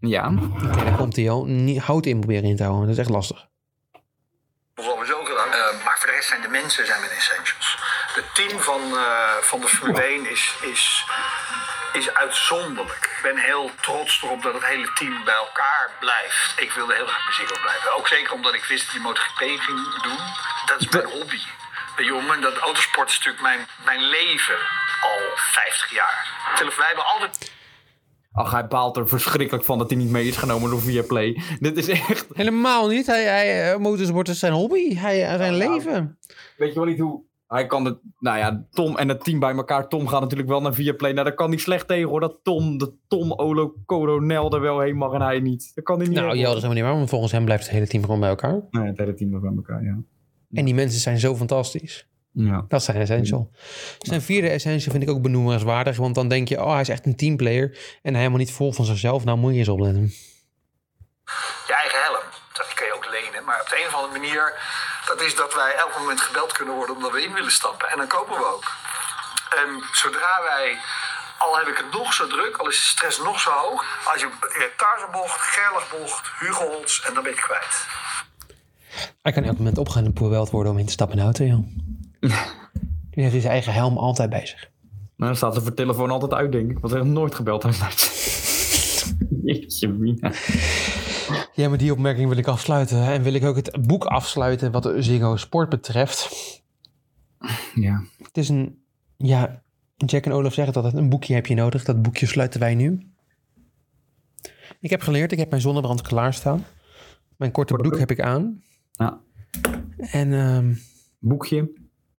Ja. 0.00 0.32
Oké, 0.64 0.84
daar 0.84 0.96
komt 0.96 1.16
hij 1.16 1.30
al. 1.30 1.44
Niet 1.44 1.78
hout 1.78 2.06
in 2.06 2.18
proberen 2.20 2.48
in 2.48 2.56
te 2.56 2.62
houden. 2.62 2.86
Dat 2.86 2.94
is 2.94 3.00
echt 3.00 3.10
lastig. 3.10 3.46
Gedaan. 5.28 5.52
Eh, 5.52 5.84
maar 5.84 5.96
voor 5.98 6.06
de 6.10 6.14
rest 6.14 6.28
zijn 6.28 6.42
de 6.42 6.48
mensen 6.48 6.86
zijn 6.86 7.00
mijn 7.00 7.12
essentials. 7.12 7.78
Het 8.14 8.34
team 8.34 8.60
van, 8.60 8.80
eh, 8.80 9.36
van 9.40 9.60
de 9.60 9.66
Formule 9.68 10.02
1 10.02 10.30
is, 10.30 10.54
is, 10.72 11.04
is 11.92 12.14
uitzonderlijk. 12.14 13.04
Ik 13.16 13.20
ben 13.22 13.36
heel 13.36 13.70
trots 13.80 14.22
erop 14.22 14.42
dat 14.42 14.54
het 14.54 14.64
hele 14.64 14.92
team 14.92 15.24
bij 15.24 15.34
elkaar 15.34 15.90
blijft. 16.00 16.54
Ik 16.56 16.72
wilde 16.72 16.94
heel 16.94 17.06
graag 17.06 17.26
muziek 17.26 17.50
op 17.56 17.60
blijven. 17.60 17.96
Ook 17.96 18.08
zeker 18.08 18.32
omdat 18.32 18.54
ik 18.54 18.64
wist 18.64 18.84
dat 18.84 18.92
die 18.92 19.02
MotoGP 19.02 19.38
ging 19.38 20.02
doen. 20.02 20.18
Dat 20.66 20.80
is 20.80 20.88
mijn 20.88 21.04
hobby. 21.04 21.40
Jongen, 21.96 22.40
dat 22.40 22.56
autosport 22.56 23.08
is 23.08 23.16
natuurlijk 23.16 23.42
mijn, 23.42 23.66
mijn 23.84 24.02
leven 24.02 24.58
al 25.02 25.20
50 25.34 25.90
jaar. 25.90 26.26
Wij 26.76 26.86
hebben 26.86 27.06
altijd 27.06 27.56
Ach, 28.32 28.50
hij 28.50 28.66
baalt 28.66 28.96
er 28.96 29.08
verschrikkelijk 29.08 29.64
van 29.64 29.78
dat 29.78 29.90
hij 29.90 29.98
niet 29.98 30.10
mee 30.10 30.26
is 30.26 30.36
genomen 30.36 30.70
door 30.70 30.80
Viaplay. 30.80 31.42
Dit 31.60 31.76
is 31.76 31.88
echt... 31.88 32.26
Helemaal 32.32 32.88
niet. 32.88 33.06
Hij, 33.06 33.24
hij, 33.24 33.72
eh, 33.72 33.78
motorsport 33.78 34.28
is 34.28 34.38
zijn 34.38 34.52
hobby. 34.52 34.94
Hij, 34.94 35.26
eh, 35.26 35.36
zijn 35.36 35.54
leven. 35.54 36.18
Weet 36.56 36.72
je 36.72 36.78
wel 36.78 36.88
niet 36.88 36.98
hoe... 36.98 37.27
Hij 37.48 37.66
kan 37.66 37.84
het... 37.84 37.98
Nou 38.18 38.38
ja, 38.38 38.66
Tom 38.70 38.96
en 38.96 39.08
het 39.08 39.24
team 39.24 39.38
bij 39.38 39.54
elkaar. 39.54 39.88
Tom 39.88 40.08
gaat 40.08 40.20
natuurlijk 40.20 40.48
wel 40.48 40.60
naar 40.60 40.74
Viaplay. 40.74 41.12
Nou, 41.12 41.24
daar 41.24 41.34
kan 41.34 41.50
niet 41.50 41.60
slecht 41.60 41.88
tegen 41.88 42.08
hoor. 42.08 42.20
Dat 42.20 42.38
Tom, 42.42 42.78
de 42.78 42.92
Tom 43.08 43.32
Olo 43.32 43.74
Coronel 43.86 44.52
er 44.52 44.60
wel 44.60 44.80
heen 44.80 44.96
mag 44.96 45.12
en 45.12 45.20
hij 45.20 45.40
niet. 45.40 45.72
Dat 45.74 45.84
kan 45.84 45.98
hij 45.98 46.06
niet. 46.08 46.16
Nou, 46.16 46.36
ja, 46.36 46.46
dat 46.46 46.56
is 46.56 46.62
helemaal 46.62 46.74
niet 46.74 46.84
waar. 46.84 46.94
Want 46.94 47.08
volgens 47.08 47.32
hem 47.32 47.44
blijft 47.44 47.62
het 47.62 47.72
hele 47.72 47.86
team 47.86 48.04
gewoon 48.04 48.20
bij 48.20 48.28
elkaar. 48.28 48.62
Nee, 48.70 48.86
het 48.86 48.98
hele 48.98 49.14
team 49.14 49.40
bij 49.40 49.52
elkaar, 49.56 49.82
ja. 49.82 49.98
En 50.52 50.64
die 50.64 50.74
mensen 50.74 51.00
zijn 51.00 51.18
zo 51.18 51.36
fantastisch. 51.36 52.08
Ja. 52.32 52.64
Dat 52.68 52.80
is 52.80 52.86
zijn 52.86 52.96
essential. 52.96 53.50
Zijn 53.98 54.22
vierde 54.22 54.48
essential 54.48 54.92
vind 54.92 55.02
ik 55.02 55.10
ook 55.10 55.22
benoemenswaardig. 55.22 55.96
Want 55.96 56.14
dan 56.14 56.28
denk 56.28 56.48
je, 56.48 56.64
oh, 56.64 56.72
hij 56.72 56.80
is 56.80 56.88
echt 56.88 57.06
een 57.06 57.16
teamplayer. 57.16 57.98
En 58.02 58.10
hij 58.10 58.18
helemaal 58.18 58.38
niet 58.38 58.52
vol 58.52 58.72
van 58.72 58.84
zichzelf. 58.84 59.24
Nou, 59.24 59.38
moet 59.38 59.52
je 59.52 59.58
eens 59.58 59.68
opletten. 59.68 60.02
je 61.66 61.74
eigen 61.82 62.02
helm. 62.02 62.24
Dat 62.52 62.74
kun 62.74 62.86
je 62.86 62.94
ook 62.94 63.08
lenen. 63.10 63.44
Maar 63.44 63.60
op 63.60 63.68
de 63.68 63.76
een 63.80 63.86
of 63.86 63.94
andere 63.94 64.18
manier, 64.18 64.42
dat 65.08 65.20
is 65.20 65.34
dat 65.34 65.54
wij 65.54 65.74
elk 65.74 65.98
moment 65.98 66.20
gebeld 66.20 66.52
kunnen 66.52 66.74
worden 66.74 66.96
omdat 66.96 67.12
we 67.12 67.22
in 67.22 67.32
willen 67.32 67.50
stappen. 67.60 67.88
En 67.90 67.96
dan 67.96 68.06
kopen 68.06 68.36
we 68.36 68.44
ook. 68.54 68.66
En 69.60 69.68
zodra 69.92 70.42
wij 70.42 70.78
Al 71.38 71.58
heb 71.58 71.66
ik 71.66 71.76
het 71.76 71.92
nog 71.92 72.12
zo 72.12 72.26
druk, 72.26 72.56
al 72.56 72.68
is 72.68 72.76
de 72.76 72.86
stress 72.86 73.18
nog 73.18 73.40
zo 73.40 73.50
hoog. 73.50 73.84
Als 74.12 74.20
je 74.20 74.28
je 74.40 74.70
Tarzanbocht, 74.76 75.40
Gerlachbocht, 75.40 76.30
Hugoholz 76.40 77.04
en 77.06 77.14
dan 77.14 77.22
ben 77.22 77.32
je 77.32 77.40
kwijt. 77.40 77.86
Hij 79.22 79.32
kan 79.32 79.44
elk 79.44 79.56
moment 79.56 79.78
opgaan 79.78 80.04
en 80.04 80.12
poeweld 80.12 80.50
worden 80.50 80.72
om 80.72 80.78
in 80.78 80.86
te 80.86 80.92
stappen 80.92 81.18
in 81.18 81.24
de 81.24 81.26
auto, 81.26 81.44
joh. 81.44 81.64
Die 83.10 83.24
heeft 83.24 83.40
zijn 83.40 83.52
eigen 83.52 83.72
helm 83.72 83.98
altijd 83.98 84.30
bij 84.30 84.46
zich. 84.46 84.60
Nou, 85.16 85.30
dan 85.30 85.36
staat 85.36 85.54
ze 85.54 85.60
voor 85.60 85.74
telefoon 85.74 86.10
altijd 86.10 86.32
uit, 86.32 86.52
denk 86.52 86.70
ik. 86.70 86.78
Want 86.78 86.92
hij 86.92 87.02
heeft 87.02 87.14
nooit 87.14 87.34
gebeld 87.34 87.62
heeft. 87.62 87.82
Jeetje, 89.44 89.88
mina. 89.88 90.32
Ja, 91.54 91.68
met 91.68 91.78
die 91.78 91.92
opmerking 91.92 92.28
wil 92.28 92.38
ik 92.38 92.46
afsluiten. 92.46 93.02
En 93.02 93.22
wil 93.22 93.34
ik 93.34 93.44
ook 93.44 93.56
het 93.56 93.86
boek 93.86 94.04
afsluiten 94.04 94.72
wat 94.72 94.82
de 94.82 95.02
Ziggo 95.02 95.36
Sport 95.36 95.68
betreft. 95.68 96.28
Ja. 97.74 98.02
Het 98.22 98.36
is 98.36 98.48
een, 98.48 98.82
ja, 99.16 99.62
Jack 99.96 100.24
en 100.24 100.32
Olaf 100.32 100.54
zeggen 100.54 100.74
het 100.74 100.84
altijd, 100.84 101.02
een 101.02 101.08
boekje 101.08 101.34
heb 101.34 101.46
je 101.46 101.54
nodig. 101.54 101.84
Dat 101.84 102.02
boekje 102.02 102.26
sluiten 102.26 102.60
wij 102.60 102.74
nu. 102.74 103.06
Ik 104.80 104.90
heb 104.90 105.00
geleerd, 105.00 105.32
ik 105.32 105.38
heb 105.38 105.50
mijn 105.50 105.62
zonnebrand 105.62 106.02
klaarstaan. 106.02 106.64
Mijn 107.36 107.52
korte 107.52 107.74
broek 107.74 107.98
heb 107.98 108.10
ik 108.10 108.20
aan. 108.20 108.62
Ja. 108.92 109.20
En 109.96 110.32
ehm, 110.32 110.74
Boekje, 111.18 111.70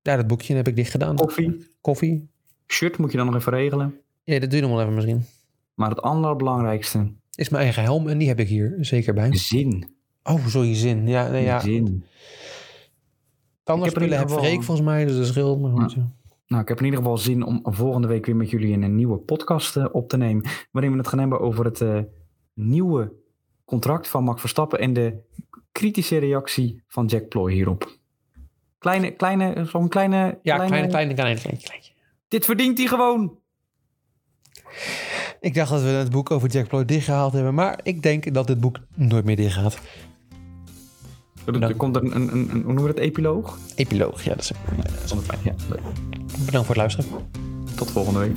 ja, 0.03 0.16
dat 0.16 0.27
boekje 0.27 0.55
heb 0.55 0.68
ik 0.68 0.77
dicht 0.77 0.90
gedaan. 0.90 1.16
koffie, 1.16 1.66
Koffie. 1.81 2.31
shirt 2.66 2.99
moet 2.99 3.11
je 3.11 3.16
dan 3.16 3.27
nog 3.27 3.35
even 3.35 3.53
regelen. 3.53 4.01
Ja, 4.25 4.38
dat 4.38 4.51
doe 4.51 4.59
je 4.61 4.66
nog 4.66 4.75
wel 4.75 4.81
even 4.83 4.94
misschien. 4.94 5.25
Maar 5.75 5.90
het 5.90 6.03
allerbelangrijkste, 6.03 7.12
Is 7.38 7.48
mijn 7.48 7.62
eigen 7.62 7.83
helm 7.83 8.09
en 8.09 8.18
die 8.18 8.29
heb 8.29 8.40
ik 8.40 8.48
hier 8.48 8.77
zeker 8.81 9.14
bij. 9.14 9.37
zin. 9.37 9.90
Oh, 10.22 10.46
sorry, 10.46 10.74
zin. 10.74 11.09
Ja, 11.09 11.29
nee, 11.31 11.44
ja. 11.44 11.61
Zin. 11.61 12.05
In 13.64 14.03
ieder 14.03 14.18
heb 14.18 14.31
Freek 14.31 14.62
volgens 14.62 14.87
mij, 14.87 15.05
dus 15.05 15.16
dat 15.16 15.27
scheelt. 15.27 15.61
Maar 15.61 15.70
goed, 15.70 15.92
ja. 15.92 16.12
Nou, 16.46 16.62
ik 16.62 16.68
heb 16.68 16.79
in 16.79 16.85
ieder 16.85 17.01
geval 17.01 17.18
zin 17.18 17.42
om 17.42 17.61
volgende 17.62 18.09
week 18.09 18.27
weer 18.27 18.37
met 18.37 18.51
jullie 18.51 18.72
een 18.72 18.94
nieuwe 18.94 19.18
podcast 19.18 19.77
eh, 19.77 19.87
op 19.92 20.09
te 20.09 20.16
nemen. 20.16 20.44
Waarin 20.70 20.92
we 20.92 20.98
het 20.98 21.09
gaan 21.09 21.18
hebben 21.18 21.40
over 21.40 21.64
het 21.64 21.81
eh, 21.81 22.01
nieuwe 22.55 23.12
contract 23.64 24.09
van 24.09 24.24
Max 24.24 24.40
Verstappen 24.40 24.79
en 24.79 24.92
de 24.92 25.18
kritische 25.72 26.18
reactie 26.18 26.83
van 26.87 27.07
Jack 27.07 27.29
Ploy 27.29 27.53
hierop. 27.53 27.98
Kleine, 28.79 29.11
kleine, 29.11 29.64
zo'n 29.64 29.88
kleine, 29.88 30.38
Ja, 30.42 30.55
kleine, 30.55 30.88
kleine, 30.88 30.88
kleine, 30.88 31.14
kleine, 31.14 31.40
kleine. 31.40 31.85
Dit 32.29 32.44
verdient 32.44 32.79
hij 32.79 32.87
gewoon. 32.87 33.38
Ik 35.40 35.55
dacht 35.55 35.70
dat 35.70 35.83
we 35.83 35.88
het 35.88 36.11
boek 36.11 36.31
over 36.31 36.48
Jack 36.48 36.68
Ploy 36.68 36.85
dichtgehaald 36.85 37.33
hebben, 37.33 37.55
maar 37.55 37.81
ik 37.83 38.03
denk 38.03 38.35
dat 38.35 38.46
dit 38.46 38.61
boek 38.61 38.79
nooit 38.94 39.24
meer 39.24 39.37
dichtgaat. 39.37 39.79
Er, 41.44 41.55
er 41.55 41.61
Dan- 41.61 41.77
komt 41.77 41.96
een, 41.96 42.14
een, 42.16 42.33
een, 42.33 42.48
hoe 42.51 42.62
noemen 42.62 42.83
we 42.83 42.88
het, 42.88 42.98
epiloog? 42.98 43.59
Epiloog, 43.74 44.22
ja, 44.24 44.31
dat 44.35 44.40
is... 44.40 44.51
Ja, 45.44 45.55
leuk. 45.68 45.81
Bedankt 46.44 46.66
voor 46.66 46.77
het 46.77 46.77
luisteren. 46.77 47.07
Tot 47.77 47.90
volgende 47.90 48.18
week. 48.18 48.37